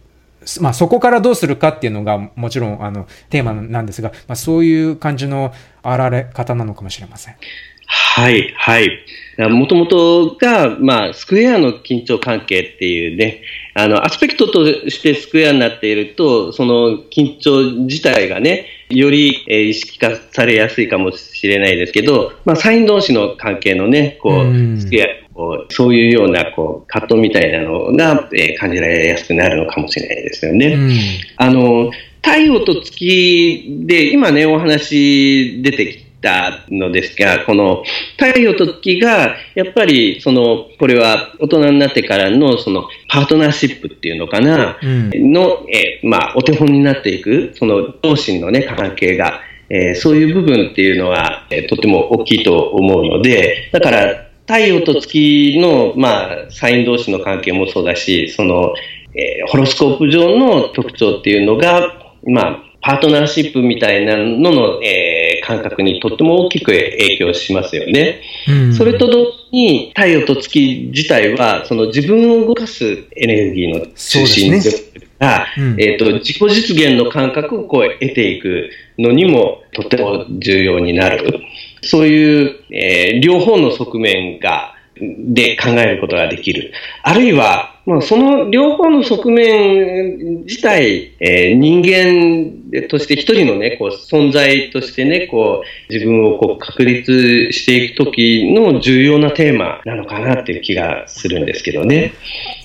[0.62, 5.54] まあ、そこからどうするかっていうのがもちろんあのテーマなんですが、まあ、そういう感じの
[5.84, 7.36] あられ方なのかもしれません。
[7.92, 8.90] はい、はい。
[9.50, 13.42] もともとが、まあ、スクエアの緊張関係っていうね、
[13.74, 24.50] あの、アスペクトとしてスクエアになっていると、その緊張自体がね、より、え意識化されやすいかもしれないですけど、まあ、サイン同士の関係のね、こう、
[25.54, 30.78] うそういうような、こう、葛藤みたいなのが、えー、感じられやすくなるのかもしれないですよね。
[31.38, 37.84] あの、太陽と月で、今ね、お話出てきて、たのですが、この
[38.18, 58.74] 太陽と月が、やっぱり、その、これは大人になってからの、その、パートナーシップっていうのかな、うん、の、えまあ、お手本になっていく、その、同心のね、関係が、えー、そういう部分っていうのは、えー、とても大きいと思うので、だから、太陽と月の、まあ、サイン同士の関係もそうだし、その、
[59.14, 61.94] えー、ホロスコープ上の特徴っていうのが、
[62.26, 68.22] まあ、パートナーシップみたいなのの、えー、感覚にとっても大きく影響しますよね。
[68.48, 72.86] うん、それと同時に太陽と月自体はその自分を動かす
[73.16, 81.40] エネルギーの中心でが、ねうん、えーと、自己実現の感覚をこう得ていくのにもとても重要になる。
[81.82, 86.72] そういう、えー、両方の側面がで考えることができる。
[87.04, 102.14] あるいは、まあ、その両方の側面自体、えー、人間として一人のね、こう、存在としてね、こう、自分をこう、確立していくときの重要なテーマなのかなっていう気がするんですけどね。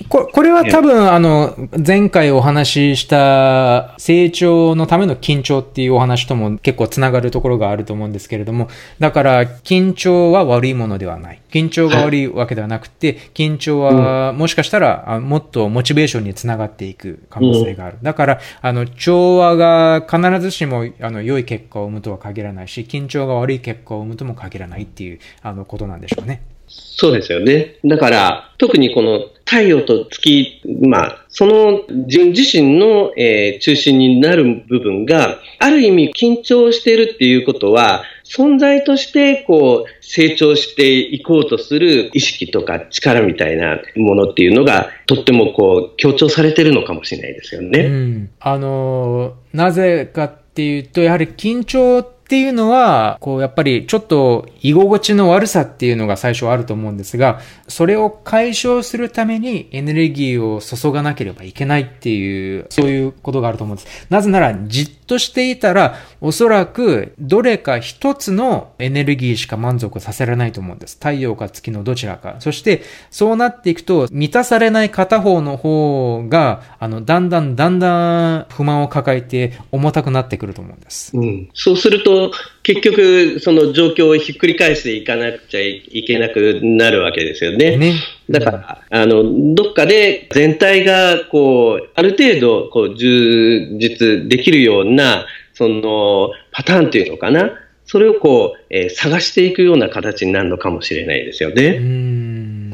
[0.09, 1.55] ここれは多分、あの、
[1.85, 8.67] 前回お話しした成長のための緊張っていうお話とも結構つながるところがあると思うんですけれども、
[8.99, 11.39] だから、緊張は悪いものではない。
[11.51, 17.97] 緊張が悪いわけではなくて、緊張はもしかしたら、もっとモチベーションにつながっていく可能性がある。
[18.01, 26.41] だから、あの、調和が必ずしも、あの、良い結果を生むとは限らないし、緊張が悪い結果を生むとも限らないっていう、あの、ことなんでしょうね。
[26.67, 27.75] そうですよね。
[27.85, 47.79] だから、特にこの太陽と月、まあ、その自分自身の、えー、中心になる部分が、ある意味緊張しているっていうことは、存在としてこう成長していこうとする意識とか力みたいなものっていうのがとってもこう強調されてるのかもしれないですよね。
[47.81, 64.07] うん、あのなぜかっていうとやはり緊張っていうのは、こう、やっぱりちょっと居心地の悪さっていうのが最初あると思うんですが、それを解消するためにエネルギーを注がなければいけないっていう、そういうことがあると思うんです。
[64.09, 70.95] なぜなら、じっとしていたら、おそらくどれか一つのエネルギーしか満足させられないと思うんです。
[70.95, 72.37] 太陽か月のどちらか。
[72.39, 81.15] そして、そうなっていくと、満たされない片方の方が、あの、だんだんだんだん不満を抱えて重たくなってくると思うんです。
[81.15, 81.49] うん。
[81.53, 82.14] そうすると、
[82.63, 87.77] 結局、その状況をひっくり返していかなくちゃいけなくなるわけですよね。
[87.77, 87.95] ね
[88.29, 97.51] だから、あの、どっかで全体が、こう、ある程度、こう、充実できるような、その、パターンっていうのかな。
[97.85, 101.77] それをこう、えー、探していくような形になるのかもしれないですよね。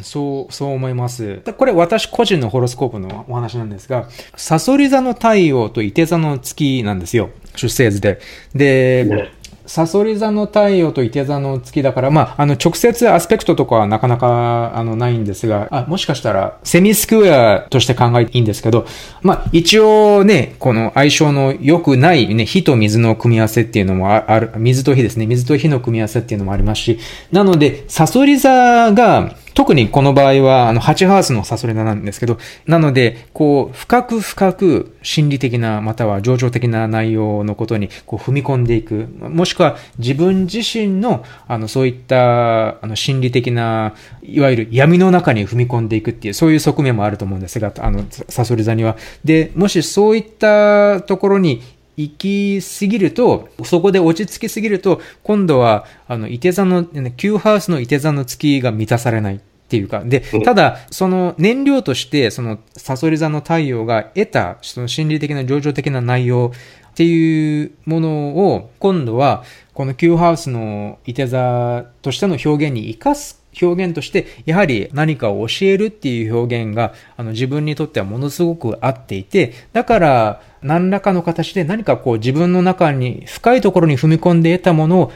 [0.01, 1.41] うんそう、そう思います。
[1.57, 7.29] これ私個人のホロスコープのお話なんですが、サソリ座の太陽と伊手座の月なんですよ。
[7.55, 8.19] 出生図で。
[8.53, 9.41] で、ね
[9.71, 18.85] サソリ座の太陽と伊手座の月だから、まあ、あの、直接アスペクトとかはなかなか、あの、ないんですが、あ、もしかしたら、セミスクエアとして考えていいんですけど、
[19.21, 26.99] まあ、一応ね、この相性の良くないね、火と水の組み合わせっていうのもある、水と火ですね、水と火の組み合わせっていうのもありますし、
[27.31, 39.07] なので、サソリ座が、特にこの場合は、あの、8ハウスのサソリ座なんですけど、なので、こう、深く深く心理的な、または情緒的な内容のことに、こう、踏み込んでいく。
[39.19, 43.93] もしくは、自分自身の、あの、そういった、あの、心理的な、
[44.23, 48.97] いわゆる闇の中に踏み込んでいくっていう、そういう側面もあると思うんですが、あの、サソリ座には。
[49.23, 51.61] で、もしそういったところに
[51.97, 56.85] 行きすぎると、そこで落ち着きすぎると、今度は、あの、伊手座の、
[57.17, 59.35] 旧ハウスの伊手座の月が満たされない。
[59.35, 59.39] っ
[59.71, 66.51] ていうか、で、ただ、その燃料として、その、サソリ座の太陽が得た、その心理的な情緒的な内容
[66.91, 85.11] っていうものを、今度は、この Q ハウスのいて座としての表現に活かす表現として、やはり何かを教えるっていう表現が、あの自分にとってはものすごく合っていて、だから、何らかの形で何かこう自分の中に深いところに踏み込んで得たものを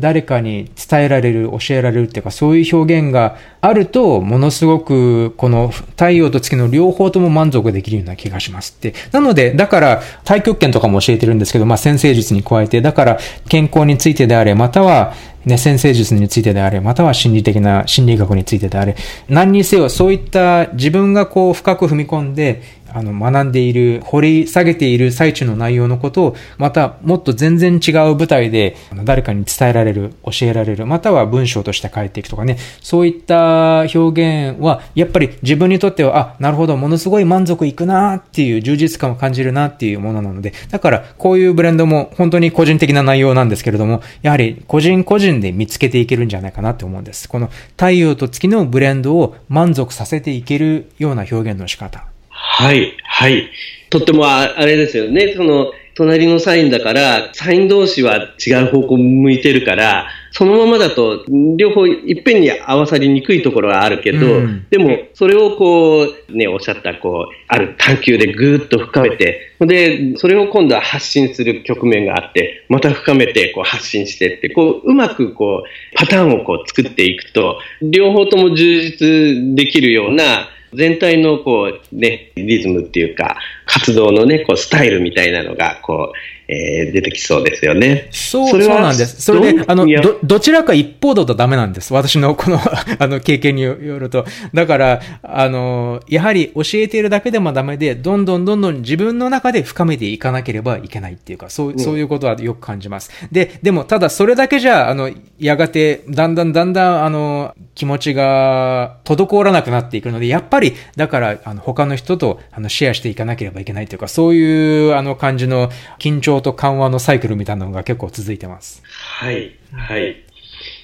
[0.00, 8.94] 誰かに伝えられる、教えられるっていうか、そういう表現があると、ものすごく、この太陽と月の両方とも満足できるような気がしますって。
[9.12, 13.18] なので、だから、太極拳とかも教えてるんですけど、まあ、先生術に加えて、だから、
[13.48, 15.12] 健康についてであれ、または、
[15.44, 18.96] ね、先生術についてであれ、または心理的な心理学についてであれ、
[19.28, 22.62] 何にせよそういった自分がこう深く踏み込んで、
[22.92, 47.28] あの、学んでいる、掘り下げている最中の内容のことを、またもっと全然違う舞台で誰かに伝えられる、教えられる、または文章として書いていくとかね、そういった表現は、やっぱり自分にとっては、あ、なるほど、ものすごい満足いくなっていう充実感を感じるなっていうものなので、だからこういうブレンドも本当に個人的な内容なんですけれども、やはり個人個人で見つけていけるんじゃないかなって思うんです。
[47.28, 52.09] この太陽と月のブレンドを満足させていけるような表現の仕方。
[52.42, 53.50] はい、はい。
[53.90, 55.34] とってもあれですよね。
[55.36, 61.24] その、隣のサインだから、サイン同士は違う方向向いてるから、そのままだと、
[61.56, 86.16] 両方いっぺんに合わさりにくいところはあるけど、うん、でも、それをこう、ね、おっしゃった、こう、ある探求でぐーっと深めて、で、それを今度は発信する局面があって、また深めて、こう、発信してって、こう、うまくこう、パターンをこう、作っていくと、両方とも充実できるような、全体のこうね、リズムっていうか、活動のね、こうスタイルみたいなのが、こう、
[86.52, 88.08] えー、出てきそうですよね。
[88.10, 89.22] そう、そそうなんです。
[89.22, 91.94] それで、あの、ど、どちらか一方だとダメなんです。
[91.94, 92.58] 私のこの
[92.98, 94.24] あの、経験によると。
[94.52, 103.12] だから、あの、やはり教えているだけでもダメで、どんどんどんどん自分の中で深めていかなければいけないっていうか、そう、そういうことはよく感じます。
[103.30, 118.82] で、でも、ただそれだけじゃ、あの、やがて、だんだんだんだん、あの、気持ちが滞らなくなっていくので、やっぱり、だから、あの、他の人と、あの、シェアしていかなければいけないというか、そういう、あの、感じの緊張と緩和のサイクルみたいなのが結構続いてます。
[118.84, 119.56] はい。
[119.72, 120.24] はい。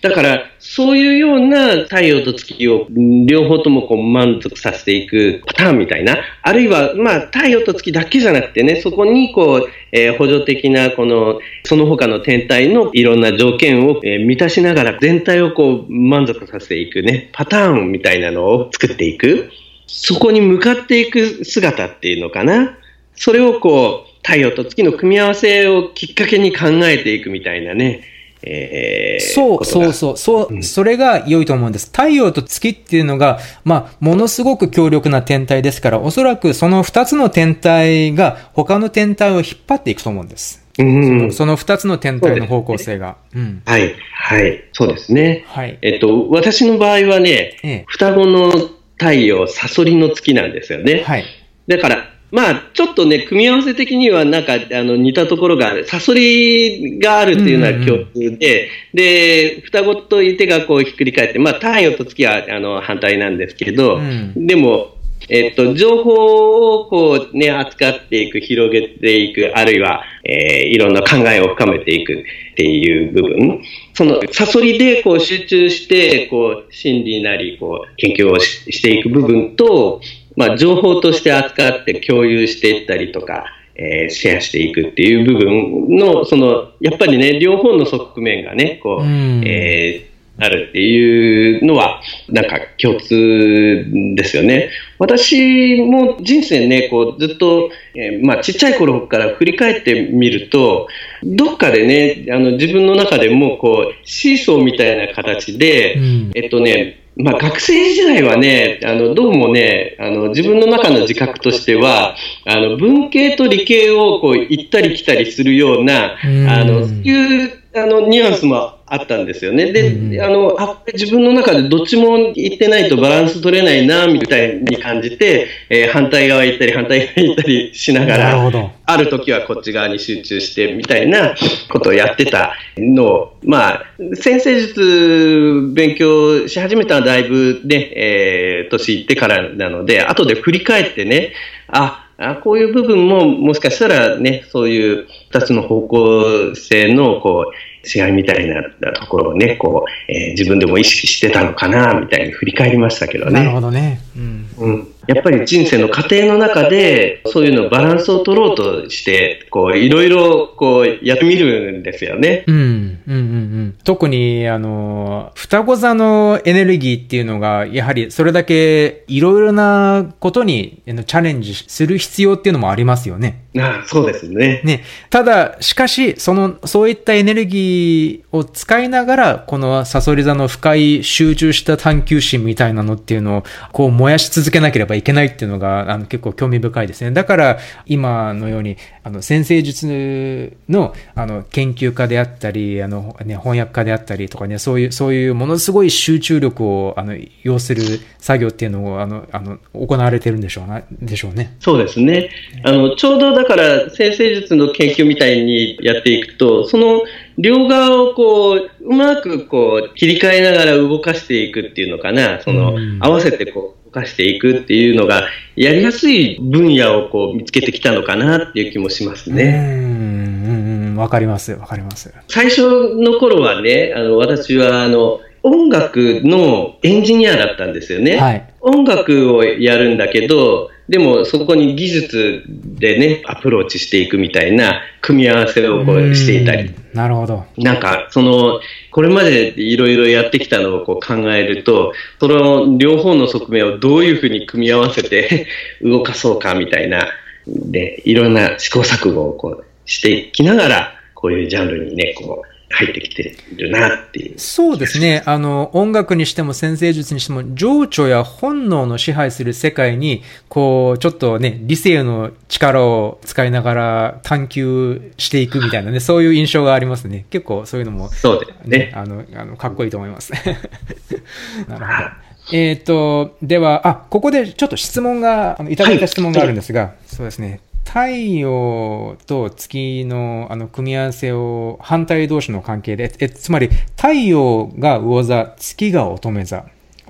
[0.00, 2.86] だから、そういうような太陽と月を
[3.26, 19.50] 両方ともこう満足させていくパターンみたいな、あるいは、まあ、太陽と月だけじゃなくてね、そこにこう、えー、補助的なこの、その他の天体のいろんな条件を、えー、満たしながら全体をこう満足させていくね、パターンみたいなのを作っていく。
[19.86, 22.76] そこに向かっていく姿っていうのかな。
[23.14, 28.02] それをこう、太陽と月の組み合わせをきっかけに考えていくみたいなね。
[28.42, 31.86] えー、そう、そうそう、そう、うん、それが良いと思うんです。
[31.86, 40.64] 太陽と月っていうのが、まあ、ものすごく強力な天体ですから、おそらくその二つの天体が他の天体を引っ張っていくと思うんです。
[40.78, 43.62] うん、その二つの天体の方向性が、ねうん。
[43.64, 45.44] はい、はい、そうですね。
[45.46, 45.78] はい。
[45.82, 48.50] えっと、私の場合はね、ええ、双子の
[48.98, 51.04] 太陽、サソリの月なんですよね。
[51.06, 51.24] はい。
[51.68, 55.86] だから、まあ、ちょっとね、組み合わせ的にはなんか、あの、似たところがある。
[55.86, 64.96] サソリがあるっていうのは共通で、で、双子といてがこうひっくり返って、まあ、太陽と月は、あの、反対なんですけど、うん、でも、
[65.28, 73.62] えっと、情報をこうね、扱っていく、広げていく、あるいは、えー、いろんな考えを深めていくっていう部分。
[73.94, 80.00] その、サソリでこう集中して、こう、心理なり、こう、研究をしていく部分と、
[80.37, 89.07] まあ、情報として扱って共有していったりとか、えー、シェアしていくっていう部分の、その、やっぱりね、両方の側面がね、こう、う
[89.45, 93.84] えー、なるっていうのは、なんか共通
[94.14, 94.70] ですよね。
[94.99, 100.89] 私も人生ね、こうずっと、えー、まあちっちゃい頃から振り返ってみると、
[101.22, 112.14] どっかでね、あの自分の中でもこう、シーソーみたいな形で、うん、えっとね、まあ、学生時代はね、あの、どうもね、あの、自分の中の自覚としては、
[112.44, 119.72] あの、文系と理系をこう、行ったり来たりするような、あの、そういう、あの、ニュアンスもあったんですよね。
[119.72, 131.34] で、あの、あ、自分の中でどっちも行ってないとバランス取れないな、みたいに感じて、えー、反対側行ったり反対側行ったりしながら、ある時はこっち側に集中して、みたいな
[131.68, 133.82] ことをやってたのを、まあ、
[134.14, 141.32] 先生術勉強し始めたのはだいぶね、えー、年いってからなので、後で振り返ってね、
[141.66, 147.54] あ、あこういう部分ももしかしたらね、そういう二つの方向性のこう
[147.86, 148.62] 違いみたいな
[148.92, 153.32] ところをね、こう、えー、自分でも意識してたのかな、みたいに振り返りましたけどね。
[153.32, 154.00] なるほどね。
[154.16, 154.46] うん。
[154.58, 162.44] うん、やっぱり人生の過程の中で、そういうのバランスを取ろうとして、こう、いろいろ、こう、やってみるんですよね。
[162.46, 162.86] うん。
[163.07, 163.14] うん。
[163.14, 163.20] うん。
[163.20, 163.76] うん。
[163.84, 173.47] 特に、あの、双子座のエネルギーっていうのが、やはりそれだけいろいろなことにチャレンジする必要っていうのもありますよね。
[173.59, 174.61] ああそうですね。
[174.64, 174.84] ね。
[175.11, 187.12] ただ、しかし、その、そういったエネルギーを使いながら、このサソリ座の深い集中した探求心みたいなのっていうのを、こう燃やし続けなければいけないっていうのが、あの、結構興味深いですね。
[187.12, 197.82] だから、今のように、あの、先生術の、あの、研究家であったり、あの、ね、翻訳家であったりとかね、そういう、そういうものすごい集中力を、あの、要する
[198.18, 201.57] 作業っていうのを、あの、あの、行われてるんでしょうな、でしょうね。
[201.59, 202.30] そうですね。
[202.62, 207.03] あの、ちょうどだから先生術の研究みたいにやっていくと、その
[207.39, 219.74] 両側をこう、うまくこう、切り替えながら動かしていくっていうのかな、その、合わせてこう、動かしていくっていうのが、やりやすい分野をこう、見つけてきたのかなっていう気もしますね。
[219.74, 222.12] うん、わかります、わかります。
[222.28, 228.16] 最初の頃はね、あの、私はあの、音楽のエンジニアだったんですよね。
[228.16, 236.74] はい、音楽をやるんだけど、でもそこに技術でね、アプローチしていくみたいな組み合わせをこうしていたり。
[236.94, 237.44] なるほど。
[237.59, 245.47] なんか、その、これまでいろいろやってきたのをこう考えると、その両方の側面をどういうふうに組み合わせて
[245.82, 247.09] 動かそうかみたいな、
[247.47, 254.39] で、いろんな試行錯誤をこうしていきながら、こういうジャンルにね、こう、入ってきてるなっていう。
[254.39, 255.22] そうですね。
[255.24, 267.26] あの、音楽にしても先生術にしても、情緒や本能の支配する世界に、こう、ちょっとね、理性の力を使いながら探求していくみたいなね、そういう印象がありますね。
[267.30, 268.93] 結構そういうのも、そうですね。
[268.95, 270.32] あの、あの、かっこいいと思います。
[271.68, 272.26] なるほど。
[272.53, 277.61] えっ、ー、と、では、あ、ここでちょっと質問が、あのいただいた質問があるんですが、はい、そうですね。
[277.87, 286.66] 太陽と月のあの組み合わせを反対同士の関係で、えつまり太陽が魚座、月が乙女座。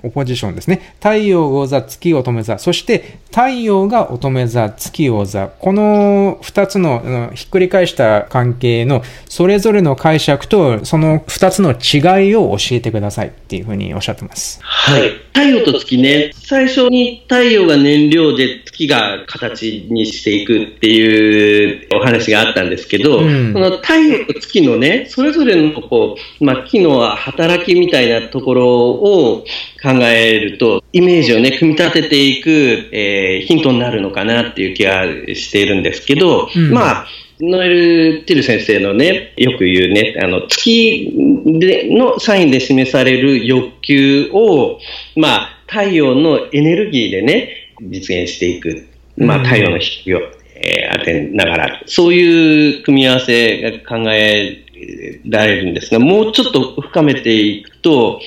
[0.07, 0.95] オポジションですね。
[0.99, 2.57] 太陽魚座、月乙女座。
[2.57, 5.47] そして太陽が乙女座、月魚座。
[5.47, 14.59] この二つのひっくり返した関係のそれぞれの解釈とその二つの違いを教えてくださいっていうふうにおっしゃってます。
[14.63, 15.27] はい。
[15.33, 29.45] 太陽と月ね、最初に太陽が燃料で月が形にしていくっていうお話があったんですけど、うん、その太陽と月のね、それぞれのこう、まあ、木の働きみたいなところを
[29.81, 32.49] 考えると、イメージをね、組み立てていく、
[32.91, 35.03] えー、ヒントになるのかなっていう気が
[35.35, 37.07] しているんですけど、うん、まあ、
[37.39, 41.13] ノエル・ティル先生のね、よく言うね、あの、月
[41.59, 44.79] でのサインで示される欲求を、
[45.15, 48.87] まあ、太陽のエネルギーでね、実現していく。
[49.17, 50.21] まあ、太陽の引きを、
[50.55, 54.63] えー、当てながら、そういう組み合わせが考え
[55.25, 58.19] られるんですが、もうちょっと深めていくと、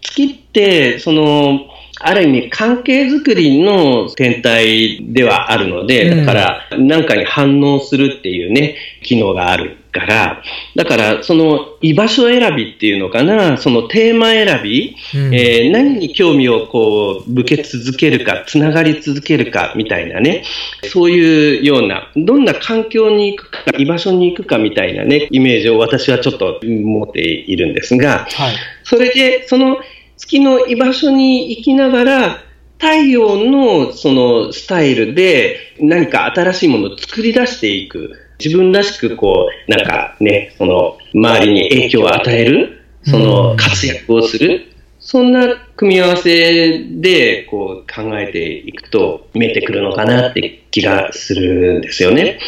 [0.00, 1.60] 月って、その、
[2.02, 10.42] ある意味関係づくりの天体ではあるので、だから何かに反応するっていうね、機能があるから、
[10.76, 20.44] だからその居場所選びっていうのかな、そのテーマ選び、うん、えー、何に興味をこう、向け続けるか、つながり続けるかみたいなね、
[20.84, 29.78] そういうような、どんな環境に行くか、居場所に行くかみたいなね、イメージを私はちょっと持っているんですが、はい、それで、その
[30.16, 32.42] 月の居場所に行きながら、
[32.78, 38.16] 太陽のそのスタイルで何か新しいものを作り出していく。
[38.44, 42.76] 自分らしくこう、なんかね、その周りに影響を与える。
[43.04, 44.66] その活躍をする。
[44.98, 52.38] そんな組み合わせでこう考えていくと見えてくるのかなって気がするんですよね。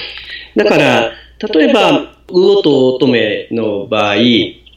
[0.55, 1.12] だから、
[1.55, 4.16] 例えば、魚と乙女の場合、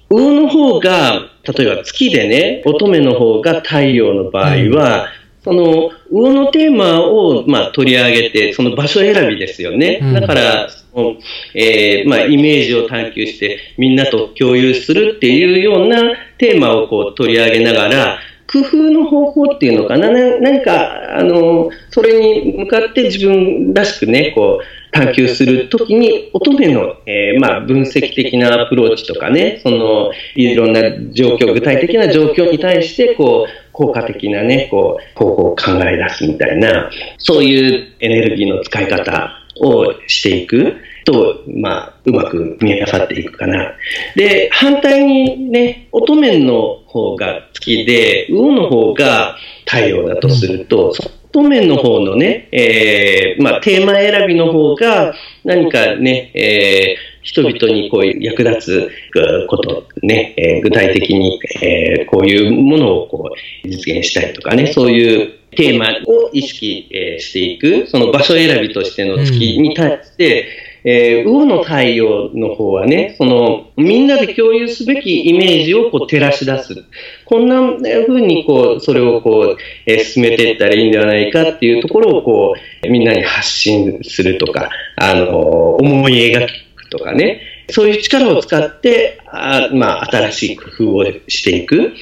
[0.09, 5.09] 魚の方が、例えば月でね、乙女の方が太陽の場合は、
[5.43, 9.99] その、魚のテーマを、まあ、取り上げて、その場所選びですよね。
[10.13, 10.69] だから、
[11.53, 15.97] えー、まあ、イメージを探求してみんなと共有するっていうような
[16.37, 30.81] テーマをこう取り上げながら、工夫の方法っていうのかな、何か、あの、それに向かって自分らしくね、こう、探求するときに、乙女の、えー、まあ、分析的なアプローチとかね、その、いろんな
[31.11, 40.75] 状況、具体的な状況に対して、こう、効果的なね、こう、方法を考え出すみたいな、そういうエネルギーの使い方をしていく。
[41.05, 43.73] と、まあ、うまく見えなさっていくかな。
[44.15, 50.93] で、反対にね、乙女の方が月で、魚の方が太陽だとすると、
[51.35, 55.13] 当面の方のね、えー、まあ、テーマ選びの方が、
[55.43, 70.47] 何かね、えー、人々にこう役立つこと、ね、えー、具体的に、えー、こういうものをこう実現したいとかね、そういうテーマを意識、え、していく、その場所選びとしての月に対して、
[70.87, 76.85] えー、魚の太陽の方はね、その、みんなで共有すべきイメージをこう照らし出す。
[77.25, 77.59] こんな
[78.07, 79.57] 風にこう、それをこう、
[79.87, 91.93] えー、進めていったらいいんではないかっていうところをこう、みんなに発信するとか、あの、思い描くとかね、そういう力を使って、あまあ、新しい工夫をしていく。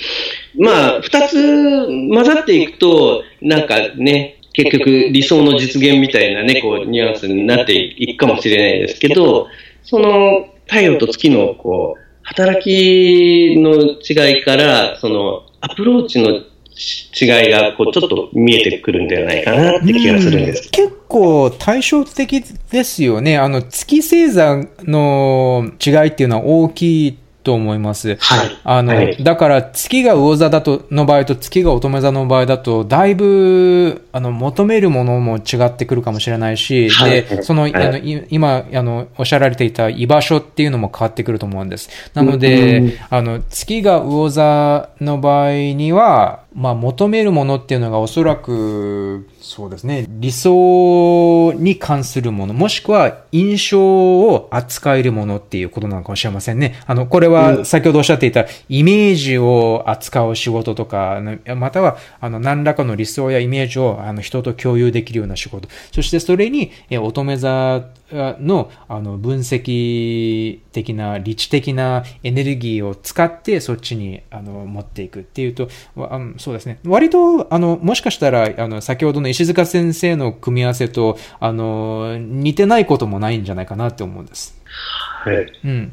[0.59, 9.47] まあ、二つ混ざっていくと、なんかね、結局理想の実現みたいなね、こう、ニュアンスになっていくかもしれないですけど、
[9.83, 20.69] その太陽と月の、こう、働きの違いから、その、アプローチの違いがこうちょっと見えてくるんではないかなって気がするんです。
[20.71, 23.37] 結構対照的ですよね。
[23.37, 28.15] あの、月星座の違いっていうのは大きいと思います。
[28.15, 28.57] はい。
[28.63, 41.89] あの、はい、だから月が魚座だと、の場合と月が乙女座の場合だと、だいぶ、あの、求めるものも違ってくるかもしれないし、はい、で、その、はい、あの、今、あの、おっしゃられていた居場所っていうのも変わってくると思うんです。
[42.13, 56.79] なので、うん、あの、月が魚座の場合には、まあ、求めるものっていうのがおそらく、そうですね、理想に関するもの、もしくは印象を扱えるものっていうことなのかもしれませんね。
[56.85, 61.21] あの、これは先ほどおっしゃっていたイメージを扱う仕事とか、
[61.55, 65.67] または、あの、何らかの理想やイメージを、あの、人と共有できるような仕事。
[65.91, 76.79] そしてそれに、え、乙女座のあの分析的な、理知的なエネルギーを使ってそっちにあの持っていくっていうと、あそうですね。
[76.85, 84.59] 割と、あの、もしかしたら、あの、先ほどの石塚先生の組み合わせと、あの、似てないこともないんじゃないかなって思うんです。
[84.63, 85.45] はい。
[85.63, 85.91] うん。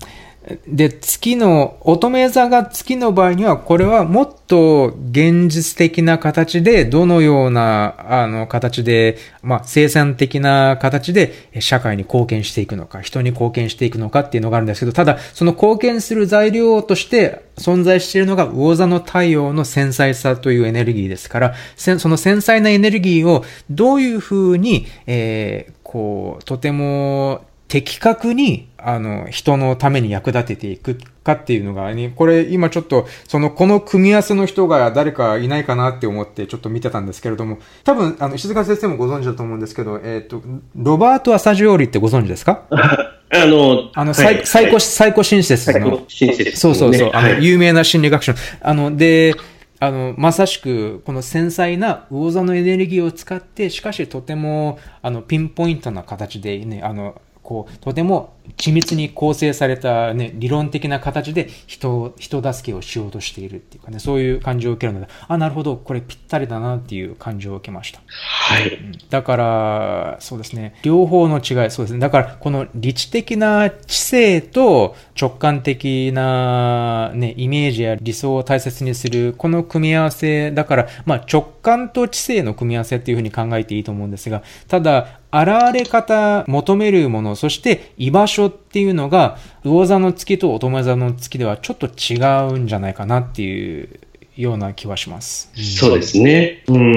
[0.67, 40.43] で、月の、乙女座が月の場合には、これはもっと現実的な形で、どのような、あの、形で、まあ、生産的な形で、社会に貢献していくのか、人に貢献していくのかっていうのがあるんですけど、ただ、その貢献する材料として存在しているのが、魚座の太陽の繊細さというエネルギーですから、その繊細なエネルギーをどういうふうに、えー、こう、とても的確に、あの、人のために役立てていくかっていうのが、ね、これ今ちょっと、その、この組み合わせの人が誰かいないかなって思ってちょっと見てたんですけれども、多分、あの、石塚先生もご存知だと思うんですけど、えっ、ー、と、
[40.75, 42.65] ロバート・アサジオーリってご存知ですか？
[43.33, 46.03] あの、あの、サイ、サイコ、サイコシンセスの。
[46.09, 48.35] シンセス、そうそうそう、あの、有名な心理学者。
[48.61, 49.37] あの、で、
[49.79, 68.01] あの、まさしく、この繊細な魚座のエネルギーを使って、しかしとても、あの、ピンポイントな形でね、あの、こう、とても緻密に構成されたね、理論的な形で人、人助けをしようとしているっていうかね、そういう感情を受けるので、あ、なるほど、これぴったりだなっていう感情を受けました。
[68.07, 68.79] はい。
[69.09, 71.99] だから、そうですね、両方の違い、そうですね。
[71.99, 92.17] だから、この理知的な知性と直感的なね、イメージや理想を大切にする、この組み合わせ、だから、まあ直感と知性の組み合わせっていうふうに考えていいと思うんですが、ただ、現れ方、求めるもの、そして居場所っていうのが、魚座の月と乙女座の月ではちょっと違
[92.55, 94.01] うんじゃないかなっていう
[94.37, 95.51] ような気はします。
[95.55, 96.65] そうですね。
[96.67, 96.93] うん。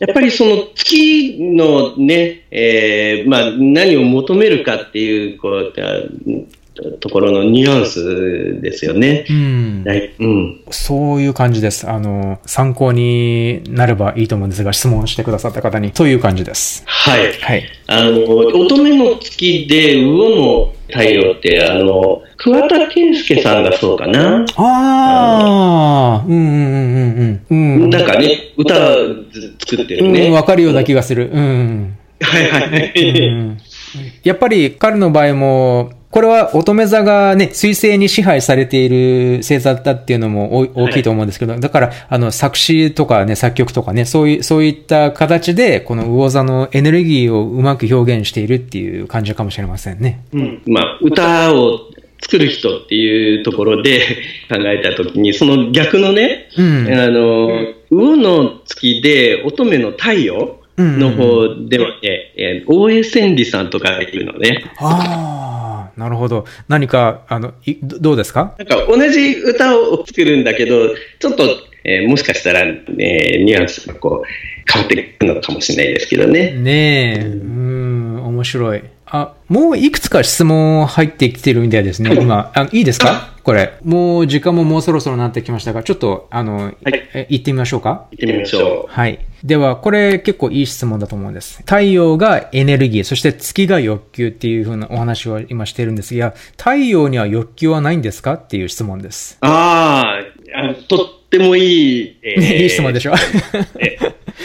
[0.00, 5.72] やっぱりその月のね、えー、まあ何を求めるかっていう、こう、
[7.00, 9.24] ところのニュアンスですよね。
[9.28, 9.84] うん。
[10.18, 10.60] うん。
[10.70, 11.88] そういう感じです。
[11.88, 16.82] あの、参考になればいいと思うんですが、質問してくださった方に、という感じです。
[16.86, 17.32] はい。
[17.32, 17.64] はい。
[17.86, 24.44] あの、乙女の月で魚の太陽って、あの、桑田佳祐さんがそうかな。
[24.56, 27.90] ああ、うんうんうんうんうん。
[27.90, 30.30] なんかね、歌作ってるうん、ね。
[30.30, 31.30] わかるような気がする。
[31.32, 31.96] うん。
[32.20, 33.28] はいはいはい。
[33.28, 33.58] うん
[34.22, 50.24] やっぱり彼の場合も、これは乙女座がね、水星に支配されている星座だっていうのも大大きいと思うんですけど、だから、あの、作詞とかね、作曲とかね、そういう、そういった形で、この魚座のエネルギーをうまく表現しているっていう感じかもしれませんね。
[50.32, 51.80] うんまあ、歌を
[52.22, 54.00] 作る人っていうところで
[54.48, 56.88] 考えたときに、その逆のね、うん。
[56.98, 64.64] あの、魚の月で乙女の太陽の方ではね、えー大江千里さんとかいるのね。
[64.78, 65.65] ああ、
[65.96, 66.44] なるほど。
[66.68, 68.54] 何か、あの、いどどうですか？
[68.58, 71.44] なんか同じ歌を作るんだけど、ちょっと、
[71.84, 72.82] えーもしかしたら、ね、
[73.44, 76.50] ニュアンスがこう変わってくるのかもしれないですけどね。
[76.50, 78.82] ねえ、うん、面白い。
[79.06, 82.50] あ、もういくつか質問入ってきてるみたいですね、今。
[82.54, 83.36] あいいですか？
[83.44, 83.74] これ。
[83.84, 86.74] もう時間ももうそろそろなってきましたが、ちょっと、あの、
[87.14, 88.08] え行ってみましょうか？
[88.10, 89.20] 行ってみましょはい。
[89.44, 91.58] では、これ結構いい質問だと思うんです。
[91.58, 99.34] 太陽がエネルギー、そして月が欲求っていうふうなお話を今してるんですが、太陽には欲求はないんですかっていう質問です。
[99.34, 99.38] う。
[99.46, 103.14] あーあ、とってもいい、えー いい質問でしょ？
[103.78, 103.98] え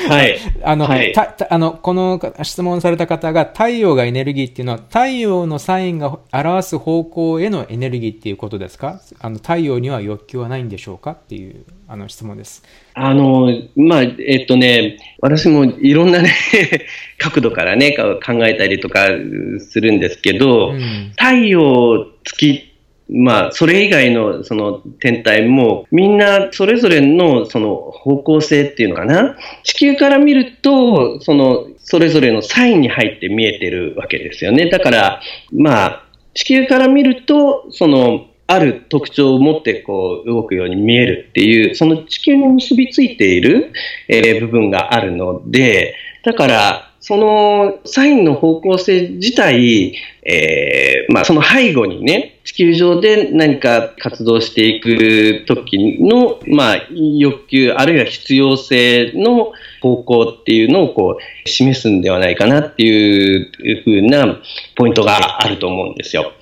[0.07, 0.37] はい。
[0.63, 9.01] あの、はいたたあの、この質問された方が、太陽がエネルギーっていうのは、太陽のサインが表す方向へのエネルギーっていうことですか？
[9.19, 11.11] あの、太陽には欲求はないんでしょうか？
[11.11, 12.63] っていう、あの、質問です。
[12.93, 16.33] あの、まあ、えっとね、私もいろんなね、
[17.17, 19.07] 角度からね、か考えたりとか
[19.59, 22.70] するんですけど、うん太陽、月、
[23.13, 29.37] まあ、それ以外のその天体も、みんなそれぞれのその方向性っていうのかな？
[29.63, 34.69] 地球から見ると、その、それぞれのサインに入って見えてるわけですよね。
[34.69, 36.03] だから、まあ、
[36.33, 43.71] 地球から見ると、その、ある特徴を持ってこう動くように見えるっていう、その地球に結びついている、
[44.07, 64.39] えー部分があるので、だから、そのサインの方向性自体、えーまあその背後にね、地球上で何か活動していく時の、まあ欲求、あるいは必要性の方向っていうのをこう示すんではないかなっていうふうな
[64.75, 66.33] ポイントがあると思うんですよ。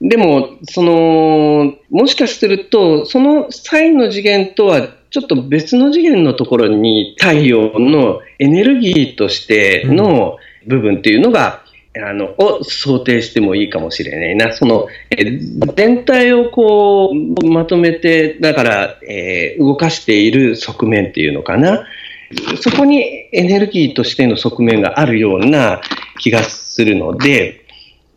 [0.00, 10.36] でも、その、もしかすると、そのサインの次元とはちょっと別の次元のところに太陽のエネルギーとしての
[10.66, 11.64] 部分っていうのが、
[12.00, 14.52] あの、を想定してもいいかもしれないな。
[14.52, 15.38] その、え
[15.74, 21.84] 全体をこう、まとめて、だから、えー動かしている側面っていうのかな。
[22.60, 25.80] そこにエネルギーとしての側面があるような
[26.18, 27.64] 気がするので、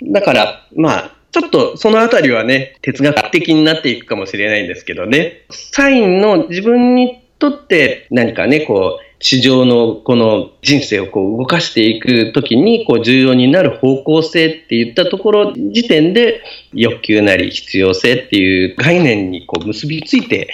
[0.04, 16.42] だから、まあ、ちょっとそのあたりはね、哲学的になっていくかもしれないんですけどね、サインの自分にとって何かね、こう、地上のこの人生をこう動かしていくときにこう重要になる方向性っていったところ時点で
[16.74, 20.50] 欲求なり必要性っていう概念にこう結びついて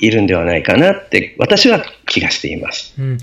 [0.00, 2.94] いるんではないかなって私は気がしています。
[2.98, 3.18] うん、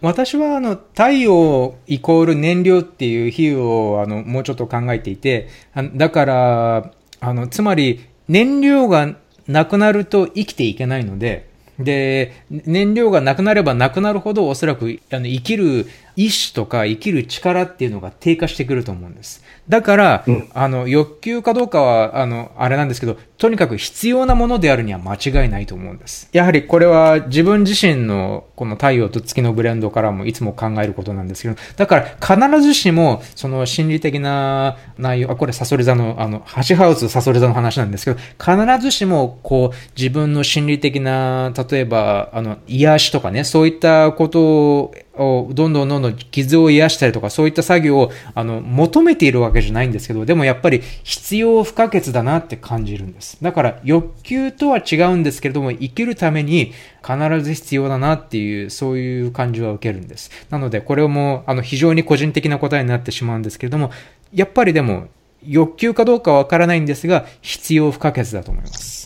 [0.00, 6.90] 私はあの太陽イコール燃料っていう比喩をあのもうちょっと考えていて、あだから
[7.20, 9.14] あのつまり燃料が
[9.46, 11.51] なくなると生きていけないので、
[11.82, 15.86] で、燃料がなくなればなくなるほどおそらくあの生きる
[16.16, 19.42] 意志とか生きる力っていうのが低下してくると思うんです。
[19.68, 26.28] だから、うんあの、欲求かどうかは、あの、あれなんですけど、とにかく必要なものであるには間違いないと思うんです。
[26.32, 49.42] やはりこれは自分自身のこの太陽と月のブレンドからもいつも考えることなんですけど、だから必ずしもその心理的な内容、あ、これサソリ座の、あの、ハシハウスサソリ座の話なんですけど、必ずしもこう自分の心理的な、例えば、あの、癒しとかね、そういったことをどんどんどんどん傷を癒したりとかそういった作業をあの求めている。
[49.42, 53.38] わけじゃないんですけどでもやっぱり必要不可欠だなって感じるんです。
[53.42, 60.30] だから欲求とは違うんですけれども生きるために必ず必要だなっていうそういう感じは受けるんです。
[60.50, 63.90] なのでこれもあの非常に個人的な答えになってしまうんですけれども
[64.32, 65.08] やっぱりでも
[65.44, 69.01] 欲求かどうかはわからないんですが必要不可欠だと思います。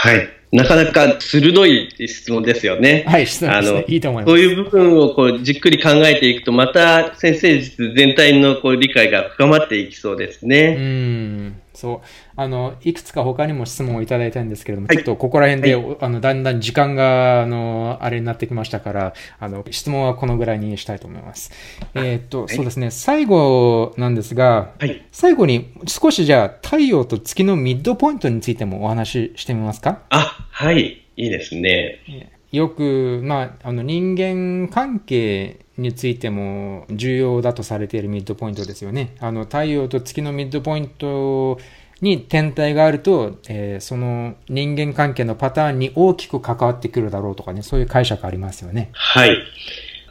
[0.00, 0.28] はい。
[0.52, 3.04] なかなか鋭い質問ですよね。
[3.06, 10.74] はい質問ですねあのいいと思いますそういう部分をこうじっくり考えていくと、また先生術全体のこう理解が深まっていきそうですうね。
[10.74, 12.00] んそう。
[12.36, 21.50] あの、いくつか他にも質問をいただいたんですけれども、はい、ちょっとここら辺で、はい、あの、だんだん時間が、あの、あれになってきましたから、あの、質問はこのぐらいにしたいと思います。
[21.94, 24.74] えー、っと、そうですね、最後なんですが、
[25.10, 30.02] 最後に少しじゃあ、太陽と月のミッドポイントについてもお話ししてみますか？
[30.10, 31.02] あ、はい。
[31.16, 32.30] いいですね。
[32.52, 39.16] よく、まあ、あの人間関係についても重要だとされているミッドポイントですよね。
[39.18, 41.58] あの太陽と月のミッドポイント
[42.00, 48.90] に天体があると、えー、その人間関係のパターンに大きく関わってくるだろうとかね、そういう解釈ありますよね。
[48.92, 49.36] はい。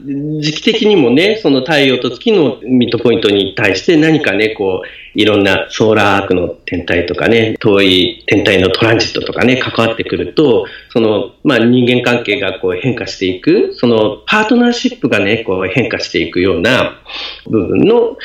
[0.02, 4.88] 時期的にもね、その太陽と月のミッドポイントに対して何かね、こう、
[5.20, 17.02] いろんなソーラーアークの天体とかね、遠い天体のトランジットとかね、関わってくると、その、まあ人間関係がこう変化していく、そのパートナーシップがね、こう変化していくような
[17.50, 18.18] 部分の、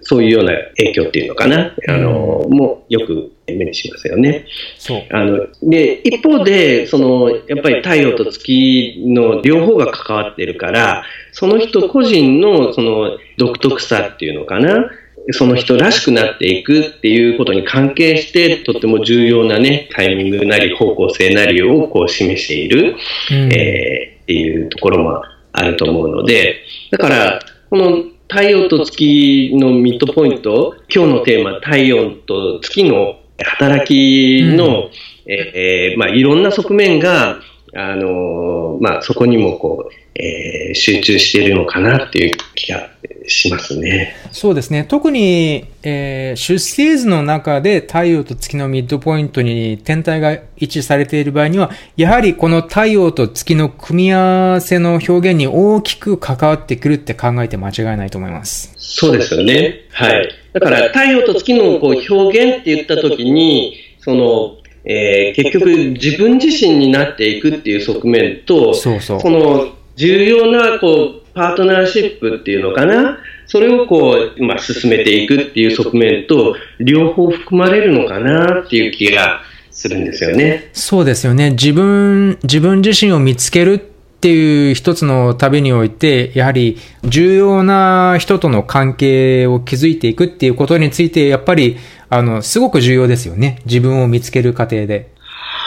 [0.00, 4.46] そういうような影響っていうのかな、あの、もよく目にしますよね。
[4.78, 5.02] そう。
[5.10, 14.90] あの、で、一方で、その、やっぱり太陽と月の両方が関わってるから、その人個人のその独特さっていうのかな、
[15.32, 22.96] その人らしくなっていくっていうことに関係して、とっても重要なね、タイミングなり方向性なりをこう示している、
[23.30, 25.22] うん、えー、っていうところも
[25.52, 27.40] あると思うので、だから、
[27.70, 34.90] この太陽と月のミッドポイント、今日のテーマ、太陽と月の働きの、うん、
[35.26, 37.40] えー、まあ、いろんな側面が、
[37.76, 42.88] あのまあ、そこにもこう、えー、集中しているのかなっていう気が
[43.26, 44.14] しますね。
[44.30, 44.84] そうですね。
[44.84, 58.72] 特に、えー、出生図の中で太陽と月のミッドポイントに天体が位置されている場合には、やはりこの太陽と月の組み合わせの表現に大きく関わってくるって考えて間違いないと思います。
[58.76, 59.80] そうですよね。
[59.90, 60.28] はい。
[60.52, 80.70] だから太陽と月のこう表現って言ったときに、その、えー、結局自分自身になっていくっていう側面と、そうそうその重要なこうパートナーシップっていうのかな、それをこう、まあ、進めていくっていう側面と、両方含まれるのかなっていう気がするんですよね。
[80.72, 81.50] そうですよね。
[81.50, 91.76] 自分、自分自身を見つけるっていう一つの旅において、やはり重要な人との関係を築いていくっていうことについて、やっぱり、
[92.08, 93.60] あの、すごく重要ですよね。
[93.66, 95.12] 自分を見つける過程で。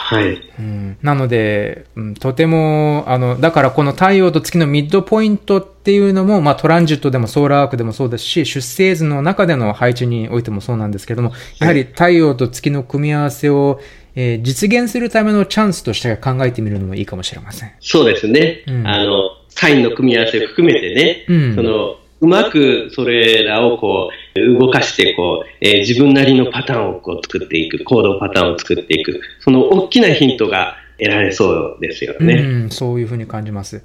[0.08, 0.40] はい。
[0.58, 13.80] うん、なので、うん、とても、あの、だからこの太陽と月のミッドポイントっていうのも、まあトランジットでもソーラーアークでもそうですし、出生図の中での配置においてもそうなんですけれども、やはり太陽と月の組み合わせを、
[14.14, 17.72] えー、実現するためのチャンスとして考えてみるのもいいかもしれません。
[17.80, 18.64] そうですね。
[18.66, 32.34] うん、あの、サインの組み合わせを含めてね、うん、その、うまくそれらをこう動かしてこう、えー、自分なりのパターンをこう作っていく、行動パターンを作っていく、その大きなヒントが得られそうですよね。
[32.34, 33.82] うん、そういうふうに感じます。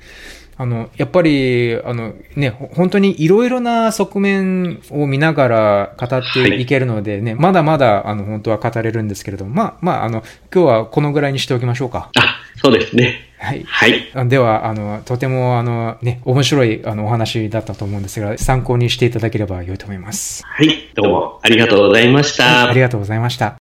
[0.55, 10.23] あの、やっぱり、あのね、本当にいろいろな側面を見ながら語っていけるのでね、はい、まだまだ、あの、本当は語れるんですけれども、まあ、まあ、あの、
[10.53, 12.11] 今日はこのぐらいにしておきましょうか。
[12.15, 13.29] あ、そうですね。
[13.43, 13.63] はい。
[13.65, 14.29] はい。
[14.29, 20.43] では、あの、とても、あの、ね、面白い、あの、お話だったと思うんですが、参考にしていただければ良いと思います。
[20.45, 20.89] はい。
[20.95, 22.69] どうも、ありがとうございました。
[22.69, 23.51] ありがとうございました。